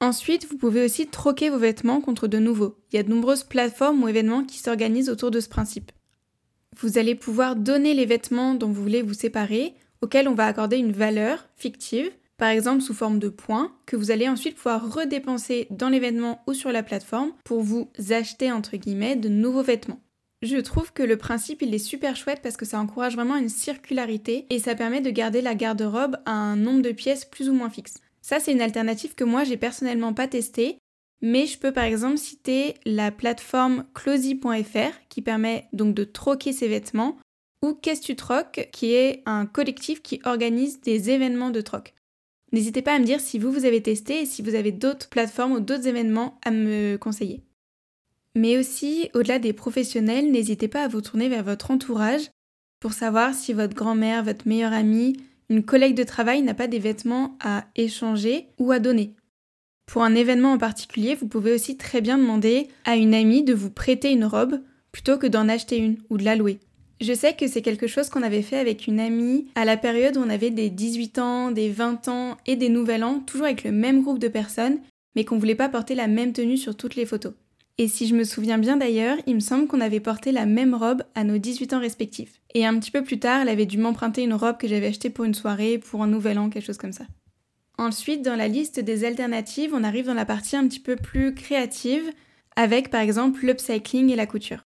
Ensuite, 0.00 0.48
vous 0.50 0.56
pouvez 0.56 0.82
aussi 0.82 1.06
troquer 1.06 1.50
vos 1.50 1.58
vêtements 1.58 2.00
contre 2.00 2.26
de 2.26 2.38
nouveaux. 2.38 2.78
Il 2.90 2.96
y 2.96 2.98
a 2.98 3.02
de 3.02 3.10
nombreuses 3.10 3.44
plateformes 3.44 4.02
ou 4.02 4.08
événements 4.08 4.44
qui 4.44 4.58
s'organisent 4.58 5.10
autour 5.10 5.30
de 5.30 5.40
ce 5.40 5.48
principe. 5.50 5.92
Vous 6.78 6.96
allez 6.96 7.14
pouvoir 7.14 7.54
donner 7.54 7.92
les 7.92 8.06
vêtements 8.06 8.54
dont 8.54 8.68
vous 8.68 8.82
voulez 8.82 9.02
vous 9.02 9.14
séparer, 9.14 9.74
auxquels 10.00 10.26
on 10.26 10.34
va 10.34 10.46
accorder 10.46 10.78
une 10.78 10.92
valeur 10.92 11.46
fictive, 11.54 12.10
par 12.38 12.48
exemple 12.48 12.80
sous 12.80 12.94
forme 12.94 13.18
de 13.18 13.28
points, 13.28 13.72
que 13.84 13.96
vous 13.96 14.10
allez 14.10 14.28
ensuite 14.28 14.56
pouvoir 14.56 14.90
redépenser 14.90 15.66
dans 15.70 15.90
l'événement 15.90 16.42
ou 16.46 16.54
sur 16.54 16.72
la 16.72 16.82
plateforme 16.82 17.32
pour 17.44 17.60
vous 17.60 17.90
acheter 18.10 18.50
entre 18.50 18.78
guillemets 18.78 19.16
de 19.16 19.28
nouveaux 19.28 19.62
vêtements. 19.62 20.00
Je 20.44 20.58
trouve 20.58 20.92
que 20.92 21.02
le 21.02 21.16
principe 21.16 21.62
il 21.62 21.74
est 21.74 21.78
super 21.78 22.16
chouette 22.16 22.40
parce 22.42 22.58
que 22.58 22.66
ça 22.66 22.78
encourage 22.78 23.14
vraiment 23.14 23.36
une 23.36 23.48
circularité 23.48 24.44
et 24.50 24.58
ça 24.58 24.74
permet 24.74 25.00
de 25.00 25.08
garder 25.08 25.40
la 25.40 25.54
garde-robe 25.54 26.18
à 26.26 26.32
un 26.32 26.54
nombre 26.54 26.82
de 26.82 26.92
pièces 26.92 27.24
plus 27.24 27.48
ou 27.48 27.54
moins 27.54 27.70
fixe. 27.70 27.94
Ça 28.20 28.40
c'est 28.40 28.52
une 28.52 28.60
alternative 28.60 29.14
que 29.14 29.24
moi 29.24 29.44
j'ai 29.44 29.56
personnellement 29.56 30.12
pas 30.12 30.28
testée, 30.28 30.76
mais 31.22 31.46
je 31.46 31.58
peux 31.58 31.72
par 31.72 31.84
exemple 31.84 32.18
citer 32.18 32.74
la 32.84 33.10
plateforme 33.10 33.86
closy.fr 33.94 34.92
qui 35.08 35.22
permet 35.22 35.66
donc 35.72 35.94
de 35.94 36.04
troquer 36.04 36.52
ses 36.52 36.68
vêtements 36.68 37.16
ou 37.62 37.72
Qu'est-ce 37.72 38.02
qui 38.70 38.92
est 38.92 39.22
un 39.24 39.46
collectif 39.46 40.02
qui 40.02 40.20
organise 40.24 40.82
des 40.82 41.08
événements 41.08 41.48
de 41.48 41.62
troc. 41.62 41.94
N'hésitez 42.52 42.82
pas 42.82 42.92
à 42.92 42.98
me 42.98 43.06
dire 43.06 43.18
si 43.18 43.38
vous, 43.38 43.50
vous 43.50 43.64
avez 43.64 43.80
testé 43.80 44.20
et 44.20 44.26
si 44.26 44.42
vous 44.42 44.54
avez 44.54 44.72
d'autres 44.72 45.08
plateformes 45.08 45.52
ou 45.52 45.60
d'autres 45.60 45.88
événements 45.88 46.38
à 46.44 46.50
me 46.50 46.98
conseiller. 46.98 47.40
Mais 48.36 48.58
aussi, 48.58 49.10
au-delà 49.14 49.38
des 49.38 49.52
professionnels, 49.52 50.30
n'hésitez 50.30 50.68
pas 50.68 50.82
à 50.82 50.88
vous 50.88 51.00
tourner 51.00 51.28
vers 51.28 51.44
votre 51.44 51.70
entourage 51.70 52.30
pour 52.80 52.92
savoir 52.92 53.34
si 53.34 53.52
votre 53.52 53.74
grand-mère, 53.74 54.24
votre 54.24 54.48
meilleure 54.48 54.72
amie, 54.72 55.16
une 55.48 55.62
collègue 55.62 55.94
de 55.94 56.02
travail 56.02 56.42
n'a 56.42 56.54
pas 56.54 56.66
des 56.66 56.78
vêtements 56.78 57.36
à 57.40 57.64
échanger 57.76 58.46
ou 58.58 58.72
à 58.72 58.78
donner. 58.78 59.14
Pour 59.86 60.02
un 60.02 60.14
événement 60.14 60.52
en 60.52 60.58
particulier, 60.58 61.14
vous 61.14 61.28
pouvez 61.28 61.52
aussi 61.52 61.76
très 61.76 62.00
bien 62.00 62.18
demander 62.18 62.68
à 62.84 62.96
une 62.96 63.14
amie 63.14 63.42
de 63.42 63.54
vous 63.54 63.70
prêter 63.70 64.10
une 64.12 64.24
robe 64.24 64.60
plutôt 64.92 65.18
que 65.18 65.26
d'en 65.26 65.48
acheter 65.48 65.76
une 65.76 65.98
ou 66.10 66.16
de 66.16 66.24
la 66.24 66.36
louer. 66.36 66.58
Je 67.00 67.12
sais 67.12 67.34
que 67.34 67.46
c'est 67.46 67.62
quelque 67.62 67.86
chose 67.86 68.08
qu'on 68.08 68.22
avait 68.22 68.42
fait 68.42 68.58
avec 68.58 68.86
une 68.86 69.00
amie 69.00 69.46
à 69.56 69.64
la 69.64 69.76
période 69.76 70.16
où 70.16 70.20
on 70.20 70.30
avait 70.30 70.50
des 70.50 70.70
18 70.70 71.18
ans, 71.18 71.50
des 71.50 71.68
20 71.68 72.08
ans 72.08 72.36
et 72.46 72.56
des 72.56 72.68
nouvel 72.68 73.04
an, 73.04 73.20
toujours 73.20 73.46
avec 73.46 73.64
le 73.64 73.72
même 73.72 74.02
groupe 74.02 74.18
de 74.18 74.28
personnes, 74.28 74.78
mais 75.16 75.24
qu'on 75.24 75.38
voulait 75.38 75.54
pas 75.54 75.68
porter 75.68 75.94
la 75.94 76.06
même 76.06 76.32
tenue 76.32 76.56
sur 76.56 76.76
toutes 76.76 76.96
les 76.96 77.06
photos. 77.06 77.34
Et 77.76 77.88
si 77.88 78.06
je 78.06 78.14
me 78.14 78.22
souviens 78.22 78.58
bien 78.58 78.76
d'ailleurs, 78.76 79.16
il 79.26 79.34
me 79.34 79.40
semble 79.40 79.66
qu'on 79.66 79.80
avait 79.80 80.00
porté 80.00 80.30
la 80.30 80.46
même 80.46 80.74
robe 80.74 81.02
à 81.14 81.24
nos 81.24 81.38
18 81.38 81.72
ans 81.72 81.80
respectifs. 81.80 82.40
Et 82.54 82.64
un 82.64 82.78
petit 82.78 82.92
peu 82.92 83.02
plus 83.02 83.18
tard, 83.18 83.42
elle 83.42 83.48
avait 83.48 83.66
dû 83.66 83.78
m'emprunter 83.78 84.22
une 84.22 84.34
robe 84.34 84.58
que 84.58 84.68
j'avais 84.68 84.86
achetée 84.86 85.10
pour 85.10 85.24
une 85.24 85.34
soirée, 85.34 85.78
pour 85.78 86.02
un 86.02 86.06
nouvel 86.06 86.38
an, 86.38 86.50
quelque 86.50 86.66
chose 86.66 86.78
comme 86.78 86.92
ça. 86.92 87.06
Ensuite, 87.76 88.22
dans 88.22 88.36
la 88.36 88.46
liste 88.46 88.78
des 88.78 89.04
alternatives, 89.04 89.72
on 89.74 89.82
arrive 89.82 90.06
dans 90.06 90.14
la 90.14 90.24
partie 90.24 90.54
un 90.54 90.68
petit 90.68 90.78
peu 90.78 90.94
plus 90.94 91.34
créative, 91.34 92.12
avec 92.54 92.90
par 92.90 93.00
exemple 93.00 93.44
l'upcycling 93.44 94.10
et 94.10 94.16
la 94.16 94.26
couture. 94.26 94.62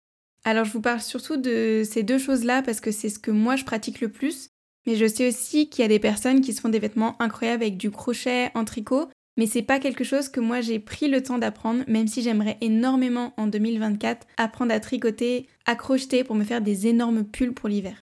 Alors 0.44 0.64
je 0.64 0.72
vous 0.72 0.80
parle 0.80 1.00
surtout 1.00 1.36
de 1.36 1.82
ces 1.84 2.02
deux 2.02 2.18
choses-là 2.18 2.62
parce 2.62 2.80
que 2.80 2.90
c'est 2.90 3.08
ce 3.08 3.18
que 3.18 3.30
moi 3.30 3.56
je 3.56 3.64
pratique 3.64 4.00
le 4.00 4.08
plus. 4.08 4.50
Mais 4.86 4.94
je 4.94 5.06
sais 5.06 5.28
aussi 5.28 5.68
qu'il 5.68 5.82
y 5.82 5.84
a 5.84 5.88
des 5.88 5.98
personnes 5.98 6.40
qui 6.40 6.52
se 6.52 6.60
font 6.60 6.68
des 6.68 6.78
vêtements 6.78 7.20
incroyables 7.20 7.64
avec 7.64 7.76
du 7.76 7.90
crochet 7.90 8.50
en 8.54 8.64
tricot. 8.64 9.08
Mais 9.36 9.46
c'est 9.46 9.62
pas 9.62 9.78
quelque 9.78 10.04
chose 10.04 10.28
que 10.28 10.40
moi 10.40 10.60
j'ai 10.60 10.78
pris 10.78 11.08
le 11.08 11.22
temps 11.22 11.38
d'apprendre, 11.38 11.84
même 11.88 12.08
si 12.08 12.22
j'aimerais 12.22 12.56
énormément 12.60 13.34
en 13.36 13.46
2024 13.46 14.26
apprendre 14.36 14.72
à 14.72 14.80
tricoter, 14.80 15.46
à 15.66 15.76
crocheter 15.76 16.24
pour 16.24 16.36
me 16.36 16.44
faire 16.44 16.62
des 16.62 16.86
énormes 16.86 17.24
pulls 17.24 17.52
pour 17.52 17.68
l'hiver. 17.68 18.00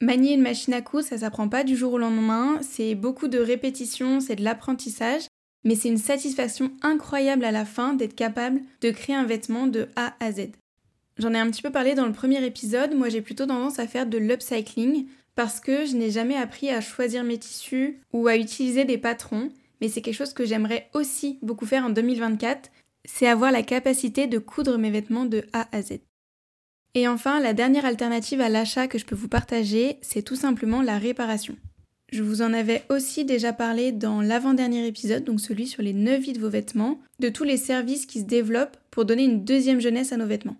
Manier 0.00 0.34
une 0.34 0.42
machine 0.42 0.74
à 0.74 0.82
coudre, 0.82 1.04
ça 1.04 1.18
s'apprend 1.18 1.48
pas 1.48 1.64
du 1.64 1.76
jour 1.76 1.94
au 1.94 1.98
lendemain, 1.98 2.58
c'est 2.62 2.94
beaucoup 2.94 3.28
de 3.28 3.38
répétitions, 3.38 4.20
c'est 4.20 4.36
de 4.36 4.44
l'apprentissage, 4.44 5.22
mais 5.64 5.76
c'est 5.76 5.88
une 5.88 5.98
satisfaction 5.98 6.72
incroyable 6.82 7.44
à 7.44 7.52
la 7.52 7.64
fin 7.64 7.94
d'être 7.94 8.14
capable 8.14 8.60
de 8.80 8.90
créer 8.90 9.16
un 9.16 9.24
vêtement 9.24 9.66
de 9.66 9.88
A 9.96 10.14
à 10.20 10.32
Z. 10.32 10.50
J'en 11.18 11.32
ai 11.32 11.38
un 11.38 11.50
petit 11.50 11.62
peu 11.62 11.70
parlé 11.70 11.94
dans 11.94 12.06
le 12.06 12.12
premier 12.12 12.44
épisode, 12.44 12.94
moi 12.94 13.08
j'ai 13.08 13.22
plutôt 13.22 13.46
tendance 13.46 13.78
à 13.78 13.86
faire 13.86 14.06
de 14.06 14.18
l'upcycling 14.18 15.06
parce 15.36 15.60
que 15.60 15.84
je 15.86 15.96
n'ai 15.96 16.10
jamais 16.10 16.36
appris 16.36 16.70
à 16.70 16.80
choisir 16.80 17.24
mes 17.24 17.38
tissus 17.38 18.00
ou 18.12 18.26
à 18.26 18.36
utiliser 18.36 18.84
des 18.84 18.98
patrons, 18.98 19.50
mais 19.80 19.88
c'est 19.88 20.00
quelque 20.00 20.14
chose 20.14 20.32
que 20.32 20.44
j'aimerais 20.44 20.88
aussi 20.94 21.38
beaucoup 21.42 21.66
faire 21.66 21.84
en 21.84 21.90
2024, 21.90 22.70
c'est 23.04 23.26
avoir 23.26 23.52
la 23.52 23.62
capacité 23.62 24.26
de 24.26 24.38
coudre 24.38 24.78
mes 24.78 24.90
vêtements 24.90 25.24
de 25.24 25.44
A 25.52 25.68
à 25.72 25.82
Z. 25.82 26.00
Et 26.94 27.08
enfin, 27.08 27.40
la 27.40 27.54
dernière 27.54 27.84
alternative 27.84 28.40
à 28.40 28.48
l'achat 28.48 28.86
que 28.86 28.98
je 28.98 29.04
peux 29.04 29.16
vous 29.16 29.28
partager, 29.28 29.98
c'est 30.00 30.22
tout 30.22 30.36
simplement 30.36 30.80
la 30.80 30.98
réparation. 30.98 31.56
Je 32.12 32.22
vous 32.22 32.42
en 32.42 32.52
avais 32.52 32.84
aussi 32.90 33.24
déjà 33.24 33.52
parlé 33.52 33.90
dans 33.90 34.20
l'avant-dernier 34.20 34.86
épisode, 34.86 35.24
donc 35.24 35.40
celui 35.40 35.66
sur 35.66 35.82
les 35.82 35.92
9 35.92 36.20
vies 36.20 36.32
de 36.32 36.38
vos 36.38 36.48
vêtements, 36.48 37.00
de 37.18 37.28
tous 37.28 37.42
les 37.42 37.56
services 37.56 38.06
qui 38.06 38.20
se 38.20 38.24
développent 38.24 38.76
pour 38.92 39.04
donner 39.04 39.24
une 39.24 39.44
deuxième 39.44 39.80
jeunesse 39.80 40.12
à 40.12 40.16
nos 40.16 40.26
vêtements. 40.26 40.56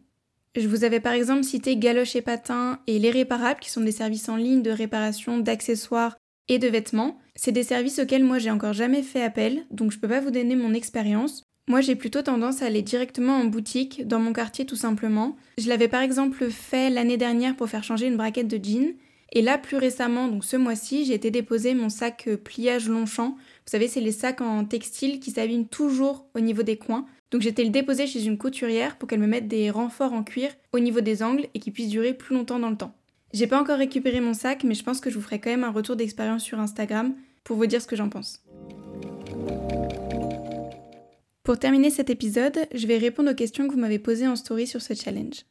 Je 0.57 0.67
vous 0.69 0.85
avais 0.85 1.01
par 1.01 1.13
exemple 1.13 1.45
cité 1.45 1.77
Galoche 1.77 2.17
et 2.17 2.23
Patin 2.23 2.81
et 2.87 2.99
Les 2.99 3.11
Réparables, 3.11 3.61
qui 3.61 3.71
sont 3.71 3.81
des 3.81 3.93
services 3.93 4.29
en 4.29 4.37
ligne 4.37 4.63
de 4.63 4.71
réparation 4.71 5.39
d'accessoires 5.39 6.17
et 6.49 6.59
de 6.59 6.69
vêtements. 6.69 7.19
C'est 7.37 7.53
des 7.53 7.63
services 7.63 7.99
auxquels 7.99 8.25
moi 8.25 8.39
j'ai 8.39 8.51
encore 8.51 8.73
jamais 8.73 9.03
fait 9.03 9.23
appel, 9.23 9.65
donc 9.71 9.93
je 9.93 9.99
peux 9.99 10.09
pas 10.09 10.21
vous 10.21 10.31
donner 10.31 10.57
mon 10.57 10.75
expérience. 10.75 11.43
Moi 11.67 11.81
j'ai 11.81 11.97
plutôt 11.97 12.23
tendance 12.23 12.63
à 12.63 12.67
aller 12.67 12.83
directement 12.83 13.37
en 13.37 13.47
boutique, 13.47 14.07
dans 14.07 14.19
mon 14.19 14.33
quartier 14.33 14.67
tout 14.67 14.77
simplement. 14.77 15.37
Je 15.59 15.69
l'avais 15.69 15.89
par 15.89 16.03
exemple 16.03 16.51
fait 16.51 16.91
l'année 16.91 17.17
dernière 17.17 17.57
pour 17.57 17.69
faire 17.69 17.85
changer 17.85 18.07
une 18.07 18.17
braquette 18.17 18.49
de 18.49 18.63
jean. 18.63 18.95
Et 19.33 19.43
là 19.43 19.59
plus 19.59 19.79
récemment, 19.79 20.29
donc 20.29 20.45
ce 20.45 20.57
mois-ci, 20.57 21.05
j'ai 21.07 21.15
été 21.15 21.31
déposer 21.31 21.75
mon 21.75 21.89
sac 21.89 22.29
pliage 22.45 22.89
Longchamp. 22.89 23.31
Vous 23.31 23.71
savez, 23.71 23.89
c'est 23.89 24.01
les 24.01 24.13
sacs 24.13 24.43
en 24.43 24.65
textile 24.65 25.19
qui 25.19 25.33
s'abîment 25.33 25.67
toujours 25.67 26.27
au 26.35 26.41
niveau 26.41 26.63
des 26.63 26.77
coins. 26.77 27.07
Donc 27.33 27.43
j'étais 27.43 27.65
le 27.65 27.71
déposer 27.71 28.07
chez 28.07 28.27
une 28.27 28.39
couturière 28.39 28.97
pour 28.97 29.09
qu'elle 29.09 29.19
me 29.19 29.27
mette 29.27 29.49
des 29.49 29.71
renforts 29.71 30.13
en 30.13 30.23
cuir 30.23 30.51
au 30.73 30.79
niveau 30.79 31.01
des 31.01 31.23
angles 31.25 31.49
et 31.53 31.59
qui 31.59 31.73
puissent 31.73 31.89
durer 31.89 32.15
plus 32.15 32.37
longtemps 32.37 32.61
dans 32.61 32.71
le 32.71 32.77
temps. 32.77 32.95
J'ai 33.35 33.49
pas 33.49 33.61
encore 33.61 33.79
récupéré 33.79 34.21
mon 34.21 34.33
sac, 34.33 34.63
mais 34.63 34.75
je 34.75 34.85
pense 34.85 35.01
que 35.01 35.11
je 35.11 35.17
vous 35.17 35.21
ferai 35.21 35.41
quand 35.41 35.51
même 35.51 35.65
un 35.65 35.73
retour 35.73 35.97
d'expérience 35.97 36.45
sur 36.45 36.61
Instagram 36.61 37.17
pour 37.43 37.57
vous 37.57 37.67
dire 37.67 37.83
ce 37.83 37.89
que 37.89 37.97
j'en 37.97 38.09
pense. 38.09 38.45
Pour 41.43 41.59
terminer 41.59 41.91
cet 41.91 42.11
épisode, 42.11 42.57
je 42.73 42.87
vais 42.87 42.97
répondre 42.97 43.33
aux 43.33 43.35
questions 43.35 43.67
que 43.67 43.73
vous 43.73 43.81
m'avez 43.81 43.99
posées 43.99 44.29
en 44.29 44.37
story 44.37 44.69
sur 44.69 44.81
ce 44.81 44.95
challenge. 44.95 45.47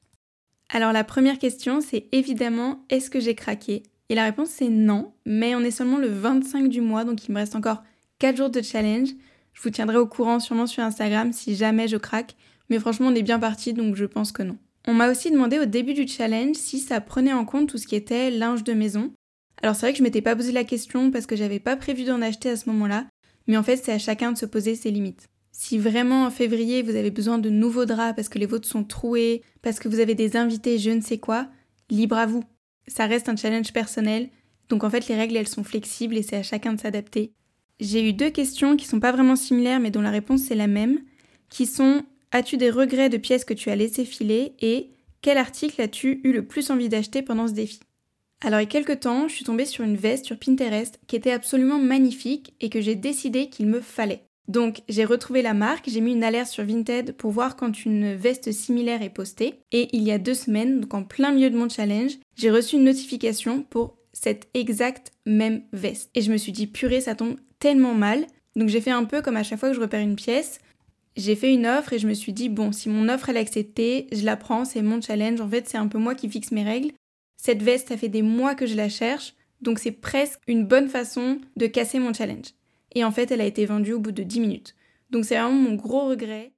Alors 0.70 0.94
la 0.94 1.04
première 1.04 1.38
question, 1.38 1.82
c'est 1.82 2.08
évidemment 2.13 2.86
est-ce 2.90 3.10
que 3.10 3.20
j'ai 3.20 3.36
craqué? 3.36 3.84
Et 4.08 4.16
la 4.16 4.24
réponse 4.24 4.50
c'est 4.50 4.70
non, 4.70 5.12
mais 5.25 5.54
on 5.54 5.60
est 5.60 5.70
seulement 5.70 5.98
le 5.98 6.08
25 6.08 6.70
du 6.70 6.80
mois, 6.80 7.04
donc 7.04 7.28
il 7.28 7.34
me 7.34 7.40
reste 7.40 7.58
encore 7.58 7.84
4 8.20 8.38
jours 8.38 8.50
de 8.50 8.62
challenge. 8.62 9.10
Je 9.52 9.62
vous 9.62 9.72
tiendrai 9.72 9.98
au 9.98 10.08
courant 10.08 10.40
sûrement 10.40 10.68
sur 10.68 10.84
Instagram 10.84 11.34
si 11.34 11.54
jamais 11.58 11.90
je 11.90 11.98
craque, 11.98 12.38
mais 12.70 12.80
franchement 12.80 13.08
on 13.08 13.16
est 13.16 13.24
bien 13.24 13.40
parti 13.40 13.74
donc 13.74 13.98
je 13.98 14.06
pense 14.06 14.32
que 14.32 14.42
non. 14.42 14.58
On 14.86 14.94
m'a 14.94 15.10
aussi 15.10 15.32
demandé 15.32 15.60
au 15.60 15.66
début 15.66 15.94
du 15.94 16.08
challenge 16.08 16.56
si 16.56 16.80
ça 16.80 17.00
prenait 17.00 17.32
en 17.32 17.46
compte 17.46 17.70
tout 17.70 17.78
ce 17.78 17.88
qui 17.88 17.96
était 17.96 18.30
linge 18.30 18.63
de 18.63 18.74
maison. 18.74 19.13
Alors 19.62 19.75
c'est 19.75 19.86
vrai 19.86 19.94
que 19.94 20.00
je 20.00 20.04
m'étais 20.04 20.22
pas 20.22 20.36
posé 20.36 20.52
la 20.52 20.66
question 20.66 21.10
parce 21.10 21.25
que 21.25 21.38
j'avais 21.38 21.60
pas 21.60 21.78
prévu 21.78 22.04
d'en 22.04 22.22
acheter 22.22 22.50
à 22.50 22.58
ce 22.58 22.70
moment-là, 22.70 23.08
mais 23.48 23.56
en 23.56 23.63
fait 23.63 23.78
c'est 23.78 23.94
à 23.94 23.98
chacun 23.98 24.34
de 24.34 24.38
se 24.38 24.46
poser 24.46 24.75
ses 24.75 24.92
limites. 24.92 25.30
Si 25.54 25.78
vraiment 25.78 26.25
en 26.25 26.32
février 26.32 26.82
vous 26.82 26.98
avez 26.98 27.12
besoin 27.12 27.38
de 27.38 27.50
nouveaux 27.50 27.86
draps 27.86 28.16
parce 28.16 28.28
que 28.28 28.40
les 28.40 28.46
vôtres 28.46 28.68
sont 28.68 28.84
troués, 28.84 29.42
parce 29.62 29.80
que 29.80 29.88
vous 29.88 30.00
avez 30.00 30.16
des 30.16 30.36
invités 30.36 30.78
je 30.80 30.90
ne 30.90 31.00
sais 31.00 31.18
quoi, 31.18 31.48
libre 31.90 32.18
à 32.18 32.25
vous. 32.25 32.44
Ça 32.88 33.06
reste 33.06 33.30
un 33.30 33.38
challenge 33.38 33.72
personnel, 33.72 34.30
donc 34.68 34.84
en 34.84 34.90
fait 34.90 35.08
les 35.08 35.16
règles 35.16 35.38
elles 35.38 35.48
sont 35.48 35.63
flexibles 35.63 36.18
et 36.18 36.24
c'est 36.24 36.36
à 36.36 36.44
chacun 36.44 36.74
de 36.74 36.82
s'adapter. 36.82 37.32
J'ai 37.80 38.06
eu 38.06 38.12
deux 38.12 38.32
questions 38.32 38.75
qui 38.75 38.86
sont 38.86 39.00
pas 39.00 39.13
vraiment 39.13 39.38
similaires 39.38 39.80
mais 39.80 39.92
dont 39.92 40.02
la 40.02 40.12
réponse 40.12 40.42
c'est 40.42 40.56
la 40.56 40.68
même, 40.68 41.00
qui 41.48 41.68
sont 41.68 42.04
As-tu 42.36 42.58
des 42.58 42.72
regrets 42.72 43.10
de 43.10 43.18
pièces 43.18 43.46
que 43.46 43.54
tu 43.54 43.70
as 43.70 43.75
laissées 43.75 44.06
filer 44.06 44.54
et 44.60 44.90
quel 45.22 45.38
article 45.38 45.80
as-tu 45.80 46.20
eu 46.24 46.34
le 46.34 46.44
plus 46.44 46.72
envie 46.72 46.90
d'acheter 46.90 47.22
pendant 47.22 47.48
ce 47.48 47.54
défi? 47.54 47.80
Alors 48.42 48.60
il 48.60 48.63
y 48.63 48.66
a 48.66 48.70
quelques 48.70 49.02
temps, 49.02 49.28
je 49.28 49.36
suis 49.36 49.46
tombée 49.46 49.66
sur 49.66 49.84
une 49.84 49.96
veste 49.96 50.25
sur 50.25 50.40
Pinterest 50.40 51.00
qui 51.06 51.16
était 51.16 51.32
absolument 51.32 51.78
magnifique 51.78 52.56
et 52.60 52.72
que 52.72 52.82
j'ai 52.82 52.96
décidé 52.96 53.50
qu'il 53.50 53.68
me 53.68 53.82
fallait. 53.82 54.24
Donc 54.48 54.82
j'ai 54.90 55.06
retrouvé 55.06 55.44
la 55.44 55.54
marque, 55.54 55.88
j'ai 55.88 56.02
mis 56.02 56.13
une 56.13 56.24
alerte 56.24 56.50
sur 56.50 56.66
Vinted 56.66 57.16
pour 57.16 57.30
voir 57.30 57.56
quand 57.56 57.86
une 57.86 58.16
veste 58.16 58.52
similaire 58.52 59.04
est 59.04 59.12
postée. 59.12 59.60
Et 59.72 59.96
il 59.96 60.02
y 60.02 60.12
a 60.12 60.18
deux 60.18 60.34
semaines, 60.34 60.82
donc 60.82 60.96
en 60.96 61.04
plein 61.04 61.34
milieu 61.34 61.52
de 61.52 61.58
mon 61.58 61.70
challenge, 61.70 62.18
j'ai 62.36 62.50
reçu 62.50 62.78
une 62.78 62.86
notification 62.86 63.62
pour 63.62 63.96
cette 64.12 64.48
exacte 64.56 65.12
même 65.28 65.62
veste. 65.72 66.10
Et 66.16 66.22
je 66.22 66.32
me 66.32 66.38
suis 66.38 66.52
dit, 66.52 66.66
purée, 66.66 67.00
ça 67.00 67.13
tombe 67.13 67.36
tellement 67.60 67.94
mal. 67.94 68.25
Donc 68.56 68.70
j'ai 68.70 68.82
fait 68.82 68.92
un 68.92 69.06
peu 69.06 69.22
comme 69.22 69.38
à 69.38 69.44
chaque 69.44 69.60
fois 69.60 69.70
que 69.70 69.75
je 69.75 69.82
repère 69.82 70.02
une 70.02 70.16
pièce. 70.16 70.60
J'ai 71.15 71.36
fait 71.36 71.53
une 71.53 71.67
offre 71.67 71.93
et 71.93 72.00
je 72.00 72.08
me 72.08 72.13
suis 72.13 72.34
dit, 72.34 72.50
bon, 72.50 72.72
si 72.72 72.89
mon 72.89 73.08
offre 73.08 73.29
elle 73.29 73.38
est 73.38 73.41
acceptée, 73.41 74.08
je 74.12 74.24
la 74.24 74.36
prends, 74.36 74.65
c'est 74.65 74.82
mon 74.82 75.01
challenge. 75.01 75.41
En 75.41 75.50
fait, 75.50 75.67
c'est 75.70 75.77
un 75.77 75.88
peu 75.88 76.00
moi 76.00 76.15
qui 76.15 76.29
fixe 76.29 76.51
mes 76.51 76.63
règles. 76.63 76.91
Cette 77.38 77.62
veste, 77.62 77.89
ça 77.89 77.98
fait 77.98 78.10
des 78.10 78.22
mois 78.22 78.55
que 78.55 78.65
je 78.65 78.75
la 78.75 78.89
cherche, 78.89 79.34
donc 79.62 79.79
c'est 79.79 79.91
presque 79.91 80.39
une 80.48 80.65
bonne 80.65 80.89
façon 80.89 81.39
de 81.55 81.67
casser 81.67 82.00
mon 82.00 82.13
challenge. 82.13 82.53
Et 82.96 83.03
en 83.03 83.12
fait, 83.12 83.32
elle 83.32 83.41
a 83.41 83.46
été 83.46 83.65
vendue 83.65 83.93
au 83.93 84.00
bout 84.00 84.12
de 84.12 84.24
10 84.24 84.39
minutes. 84.39 84.75
Donc 85.10 85.25
c'est 85.25 85.36
vraiment 85.36 85.51
mon 85.51 85.75
gros 85.75 86.08
regret. 86.08 86.51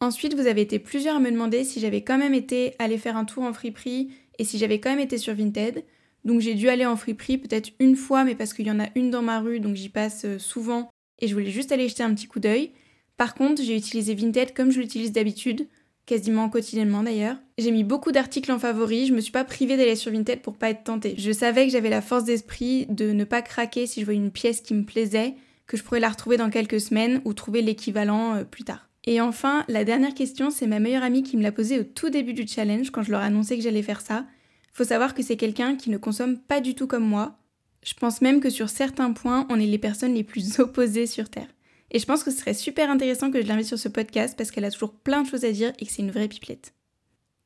Ensuite, 0.00 0.34
vous 0.34 0.46
avez 0.46 0.62
été 0.62 0.78
plusieurs 0.78 1.16
à 1.16 1.20
me 1.20 1.30
demander 1.30 1.64
si 1.64 1.80
j'avais 1.80 2.02
quand 2.02 2.18
même 2.18 2.34
été 2.34 2.74
aller 2.78 2.98
faire 2.98 3.16
un 3.16 3.24
tour 3.24 3.44
en 3.44 3.52
friperie 3.52 4.10
et 4.38 4.44
si 4.44 4.58
j'avais 4.58 4.80
quand 4.80 4.90
même 4.90 4.98
été 4.98 5.18
sur 5.18 5.34
Vinted. 5.34 5.84
Donc 6.24 6.40
j'ai 6.40 6.54
dû 6.54 6.68
aller 6.68 6.86
en 6.86 6.96
friperie 6.96 7.38
peut-être 7.38 7.70
une 7.78 7.96
fois, 7.96 8.24
mais 8.24 8.34
parce 8.34 8.54
qu'il 8.54 8.66
y 8.66 8.70
en 8.70 8.80
a 8.80 8.88
une 8.94 9.10
dans 9.10 9.22
ma 9.22 9.40
rue, 9.40 9.60
donc 9.60 9.76
j'y 9.76 9.90
passe 9.90 10.24
euh, 10.24 10.38
souvent 10.38 10.90
et 11.20 11.28
je 11.28 11.34
voulais 11.34 11.50
juste 11.50 11.70
aller 11.70 11.88
jeter 11.88 12.02
un 12.02 12.14
petit 12.14 12.26
coup 12.26 12.40
d'œil. 12.40 12.72
Par 13.16 13.34
contre, 13.34 13.62
j'ai 13.62 13.76
utilisé 13.76 14.14
Vinted 14.14 14.54
comme 14.54 14.70
je 14.70 14.80
l'utilise 14.80 15.12
d'habitude, 15.12 15.68
quasiment 16.06 16.48
quotidiennement 16.48 17.02
d'ailleurs. 17.02 17.36
J'ai 17.58 17.70
mis 17.70 17.84
beaucoup 17.84 18.12
d'articles 18.12 18.52
en 18.52 18.58
favori, 18.58 19.06
je 19.06 19.14
me 19.14 19.20
suis 19.20 19.32
pas 19.32 19.44
privée 19.44 19.76
d'aller 19.76 19.96
sur 19.96 20.12
Vinted 20.12 20.42
pour 20.42 20.56
pas 20.56 20.70
être 20.70 20.84
tentée. 20.84 21.14
Je 21.18 21.32
savais 21.32 21.66
que 21.66 21.72
j'avais 21.72 21.90
la 21.90 22.02
force 22.02 22.24
d'esprit 22.24 22.86
de 22.88 23.12
ne 23.12 23.24
pas 23.24 23.42
craquer 23.42 23.86
si 23.86 24.00
je 24.00 24.04
voyais 24.04 24.20
une 24.20 24.30
pièce 24.30 24.60
qui 24.60 24.74
me 24.74 24.84
plaisait, 24.84 25.34
que 25.66 25.76
je 25.76 25.82
pourrais 25.82 26.00
la 26.00 26.10
retrouver 26.10 26.36
dans 26.36 26.50
quelques 26.50 26.80
semaines 26.80 27.20
ou 27.24 27.32
trouver 27.32 27.62
l'équivalent 27.62 28.34
euh, 28.34 28.44
plus 28.44 28.64
tard. 28.64 28.88
Et 29.06 29.20
enfin, 29.20 29.64
la 29.68 29.84
dernière 29.84 30.14
question, 30.14 30.50
c'est 30.50 30.66
ma 30.66 30.80
meilleure 30.80 31.02
amie 31.02 31.22
qui 31.22 31.36
me 31.36 31.42
l'a 31.42 31.52
posée 31.52 31.78
au 31.78 31.84
tout 31.84 32.10
début 32.10 32.32
du 32.32 32.46
challenge 32.46 32.90
quand 32.90 33.02
je 33.02 33.10
leur 33.10 33.20
ai 33.20 33.26
annoncé 33.26 33.56
que 33.56 33.62
j'allais 33.62 33.82
faire 33.82 34.00
ça. 34.00 34.26
Faut 34.72 34.84
savoir 34.84 35.14
que 35.14 35.22
c'est 35.22 35.36
quelqu'un 35.36 35.76
qui 35.76 35.90
ne 35.90 35.98
consomme 35.98 36.38
pas 36.38 36.60
du 36.60 36.74
tout 36.74 36.86
comme 36.86 37.04
moi. 37.04 37.38
Je 37.84 37.92
pense 37.94 38.22
même 38.22 38.40
que 38.40 38.48
sur 38.48 38.70
certains 38.70 39.12
points, 39.12 39.46
on 39.50 39.60
est 39.60 39.66
les 39.66 39.78
personnes 39.78 40.14
les 40.14 40.24
plus 40.24 40.58
opposées 40.58 41.06
sur 41.06 41.28
Terre. 41.28 41.48
Et 41.90 41.98
je 41.98 42.06
pense 42.06 42.24
que 42.24 42.30
ce 42.30 42.38
serait 42.38 42.54
super 42.54 42.90
intéressant 42.90 43.30
que 43.30 43.40
je 43.40 43.46
l'invite 43.46 43.66
sur 43.66 43.78
ce 43.78 43.88
podcast 43.88 44.36
parce 44.36 44.50
qu'elle 44.50 44.64
a 44.64 44.70
toujours 44.70 44.94
plein 44.94 45.22
de 45.22 45.28
choses 45.28 45.44
à 45.44 45.52
dire 45.52 45.72
et 45.78 45.86
que 45.86 45.92
c'est 45.92 46.02
une 46.02 46.10
vraie 46.10 46.28
pipelette. 46.28 46.74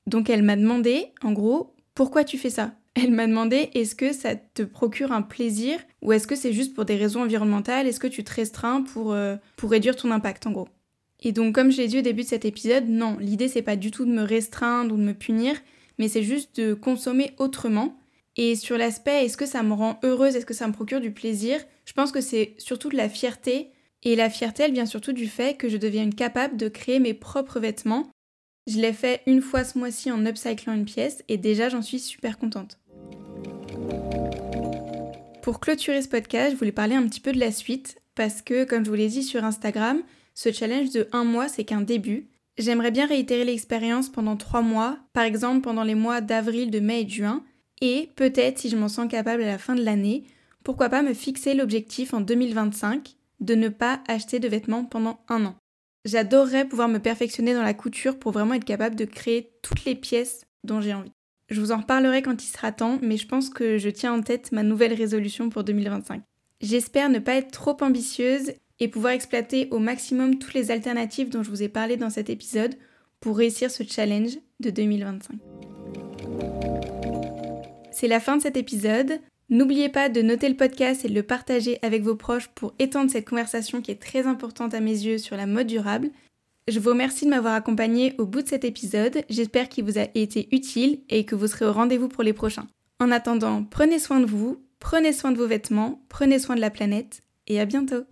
Donc 0.06 0.30
elle 0.30 0.42
m'a 0.42 0.56
demandé, 0.56 1.12
en 1.22 1.32
gros, 1.32 1.74
pourquoi 1.94 2.24
tu 2.24 2.38
fais 2.38 2.50
ça? 2.50 2.74
Elle 2.94 3.12
m'a 3.12 3.26
demandé 3.26 3.70
est-ce 3.74 3.94
que 3.94 4.12
ça 4.12 4.34
te 4.34 4.62
procure 4.62 5.12
un 5.12 5.22
plaisir 5.22 5.78
ou 6.02 6.12
est-ce 6.12 6.26
que 6.26 6.34
c'est 6.34 6.52
juste 6.52 6.74
pour 6.74 6.84
des 6.84 6.96
raisons 6.96 7.22
environnementales? 7.22 7.86
Est-ce 7.86 8.00
que 8.00 8.06
tu 8.06 8.24
te 8.24 8.32
restreins 8.32 8.82
pour, 8.82 9.12
euh, 9.12 9.36
pour 9.56 9.70
réduire 9.70 9.94
ton 9.94 10.10
impact 10.10 10.46
en 10.46 10.52
gros? 10.52 10.68
Et 11.20 11.32
donc 11.32 11.54
comme 11.54 11.70
je 11.70 11.78
l'ai 11.78 11.88
dit 11.88 11.98
au 11.98 12.02
début 12.02 12.22
de 12.22 12.28
cet 12.28 12.44
épisode, 12.44 12.88
non, 12.88 13.16
l'idée 13.20 13.48
c'est 13.48 13.62
pas 13.62 13.76
du 13.76 13.90
tout 13.90 14.04
de 14.04 14.10
me 14.10 14.22
restreindre 14.22 14.94
ou 14.94 14.96
de 14.96 15.02
me 15.02 15.14
punir, 15.14 15.56
mais 15.98 16.08
c'est 16.08 16.22
juste 16.22 16.56
de 16.60 16.74
consommer 16.74 17.32
autrement. 17.38 17.98
Et 18.36 18.54
sur 18.56 18.78
l'aspect 18.78 19.24
est-ce 19.24 19.36
que 19.36 19.46
ça 19.46 19.62
me 19.62 19.74
rend 19.74 19.98
heureuse, 20.02 20.36
est-ce 20.36 20.46
que 20.46 20.54
ça 20.54 20.66
me 20.66 20.72
procure 20.72 21.00
du 21.00 21.10
plaisir, 21.10 21.60
je 21.84 21.92
pense 21.92 22.12
que 22.12 22.20
c'est 22.20 22.54
surtout 22.58 22.88
de 22.88 22.96
la 22.96 23.08
fierté 23.08 23.70
et 24.04 24.16
la 24.16 24.30
fierté, 24.30 24.62
elle 24.62 24.72
vient 24.72 24.86
surtout 24.86 25.12
du 25.12 25.26
fait 25.26 25.56
que 25.56 25.68
je 25.68 25.76
devienne 25.76 26.14
capable 26.14 26.56
de 26.56 26.68
créer 26.68 27.00
mes 27.00 27.14
propres 27.14 27.60
vêtements. 27.60 28.08
Je 28.66 28.78
l'ai 28.78 28.92
fait 28.92 29.22
une 29.26 29.42
fois 29.42 29.64
ce 29.64 29.78
mois-ci 29.78 30.10
en 30.10 30.24
upcyclant 30.24 30.74
une 30.74 30.84
pièce 30.84 31.24
et 31.28 31.36
déjà 31.36 31.68
j'en 31.68 31.82
suis 31.82 31.98
super 31.98 32.38
contente. 32.38 32.78
Pour 35.42 35.60
clôturer 35.60 36.02
ce 36.02 36.08
podcast, 36.08 36.52
je 36.52 36.58
voulais 36.58 36.72
parler 36.72 36.94
un 36.94 37.06
petit 37.06 37.20
peu 37.20 37.32
de 37.32 37.40
la 37.40 37.50
suite 37.50 37.98
parce 38.14 38.42
que, 38.42 38.64
comme 38.64 38.84
je 38.84 38.90
vous 38.90 38.96
l'ai 38.96 39.08
dit 39.08 39.22
sur 39.22 39.44
Instagram, 39.44 40.02
ce 40.34 40.52
challenge 40.52 40.90
de 40.90 41.08
un 41.12 41.24
mois, 41.24 41.48
c'est 41.48 41.64
qu'un 41.64 41.80
début. 41.80 42.28
J'aimerais 42.58 42.90
bien 42.90 43.06
réitérer 43.06 43.44
l'expérience 43.44 44.08
pendant 44.08 44.36
trois 44.36 44.62
mois, 44.62 44.98
par 45.12 45.24
exemple 45.24 45.62
pendant 45.62 45.84
les 45.84 45.94
mois 45.94 46.20
d'avril, 46.20 46.70
de 46.70 46.80
mai 46.80 47.00
et 47.00 47.04
de 47.04 47.10
juin, 47.10 47.44
et 47.80 48.10
peut-être, 48.16 48.58
si 48.58 48.68
je 48.68 48.76
m'en 48.76 48.88
sens 48.88 49.08
capable 49.08 49.42
à 49.42 49.46
la 49.46 49.58
fin 49.58 49.74
de 49.74 49.82
l'année, 49.82 50.24
pourquoi 50.64 50.88
pas 50.88 51.02
me 51.02 51.14
fixer 51.14 51.54
l'objectif 51.54 52.12
en 52.12 52.20
2025 52.20 53.16
de 53.40 53.54
ne 53.54 53.68
pas 53.68 54.02
acheter 54.08 54.40
de 54.40 54.48
vêtements 54.48 54.84
pendant 54.84 55.20
un 55.28 55.44
an. 55.46 55.56
J'adorerais 56.04 56.66
pouvoir 56.66 56.88
me 56.88 56.98
perfectionner 56.98 57.54
dans 57.54 57.62
la 57.62 57.74
couture 57.74 58.18
pour 58.18 58.32
vraiment 58.32 58.54
être 58.54 58.64
capable 58.64 58.96
de 58.96 59.04
créer 59.04 59.52
toutes 59.62 59.84
les 59.84 59.94
pièces 59.94 60.46
dont 60.64 60.80
j'ai 60.80 60.94
envie. 60.94 61.12
Je 61.48 61.60
vous 61.60 61.72
en 61.72 61.78
reparlerai 61.78 62.22
quand 62.22 62.42
il 62.42 62.46
sera 62.46 62.72
temps, 62.72 62.98
mais 63.02 63.16
je 63.16 63.26
pense 63.26 63.48
que 63.48 63.78
je 63.78 63.88
tiens 63.88 64.12
en 64.12 64.22
tête 64.22 64.52
ma 64.52 64.62
nouvelle 64.62 64.92
résolution 64.92 65.48
pour 65.48 65.64
2025. 65.64 66.22
J'espère 66.60 67.08
ne 67.08 67.18
pas 67.18 67.34
être 67.34 67.50
trop 67.50 67.76
ambitieuse 67.80 68.52
et 68.80 68.88
pouvoir 68.88 69.12
exploiter 69.12 69.68
au 69.70 69.78
maximum 69.78 70.38
toutes 70.38 70.54
les 70.54 70.70
alternatives 70.70 71.30
dont 71.30 71.42
je 71.42 71.50
vous 71.50 71.62
ai 71.62 71.68
parlé 71.68 71.96
dans 71.96 72.10
cet 72.10 72.30
épisode 72.30 72.74
pour 73.20 73.36
réussir 73.36 73.70
ce 73.70 73.82
challenge 73.82 74.38
de 74.60 74.70
2025. 74.70 75.38
C'est 77.90 78.08
la 78.08 78.20
fin 78.20 78.36
de 78.36 78.42
cet 78.42 78.56
épisode. 78.56 79.20
N'oubliez 79.50 79.88
pas 79.88 80.10
de 80.10 80.20
noter 80.20 80.48
le 80.48 80.56
podcast 80.56 81.04
et 81.04 81.08
de 81.08 81.14
le 81.14 81.22
partager 81.22 81.78
avec 81.80 82.02
vos 82.02 82.16
proches 82.16 82.48
pour 82.48 82.74
étendre 82.78 83.10
cette 83.10 83.28
conversation 83.28 83.80
qui 83.80 83.90
est 83.90 84.02
très 84.02 84.26
importante 84.26 84.74
à 84.74 84.80
mes 84.80 84.90
yeux 84.90 85.16
sur 85.16 85.36
la 85.36 85.46
mode 85.46 85.66
durable. 85.66 86.10
Je 86.68 86.78
vous 86.78 86.90
remercie 86.90 87.24
de 87.24 87.30
m'avoir 87.30 87.54
accompagné 87.54 88.14
au 88.18 88.26
bout 88.26 88.42
de 88.42 88.48
cet 88.48 88.64
épisode, 88.64 89.22
j'espère 89.30 89.70
qu'il 89.70 89.84
vous 89.84 89.98
a 89.98 90.06
été 90.14 90.54
utile 90.54 91.00
et 91.08 91.24
que 91.24 91.34
vous 91.34 91.46
serez 91.46 91.64
au 91.64 91.72
rendez-vous 91.72 92.08
pour 92.08 92.22
les 92.22 92.34
prochains. 92.34 92.66
En 93.00 93.10
attendant, 93.10 93.64
prenez 93.64 93.98
soin 93.98 94.20
de 94.20 94.26
vous, 94.26 94.62
prenez 94.80 95.14
soin 95.14 95.32
de 95.32 95.38
vos 95.38 95.46
vêtements, 95.46 96.04
prenez 96.10 96.38
soin 96.38 96.54
de 96.54 96.60
la 96.60 96.70
planète 96.70 97.22
et 97.46 97.58
à 97.58 97.64
bientôt 97.64 98.04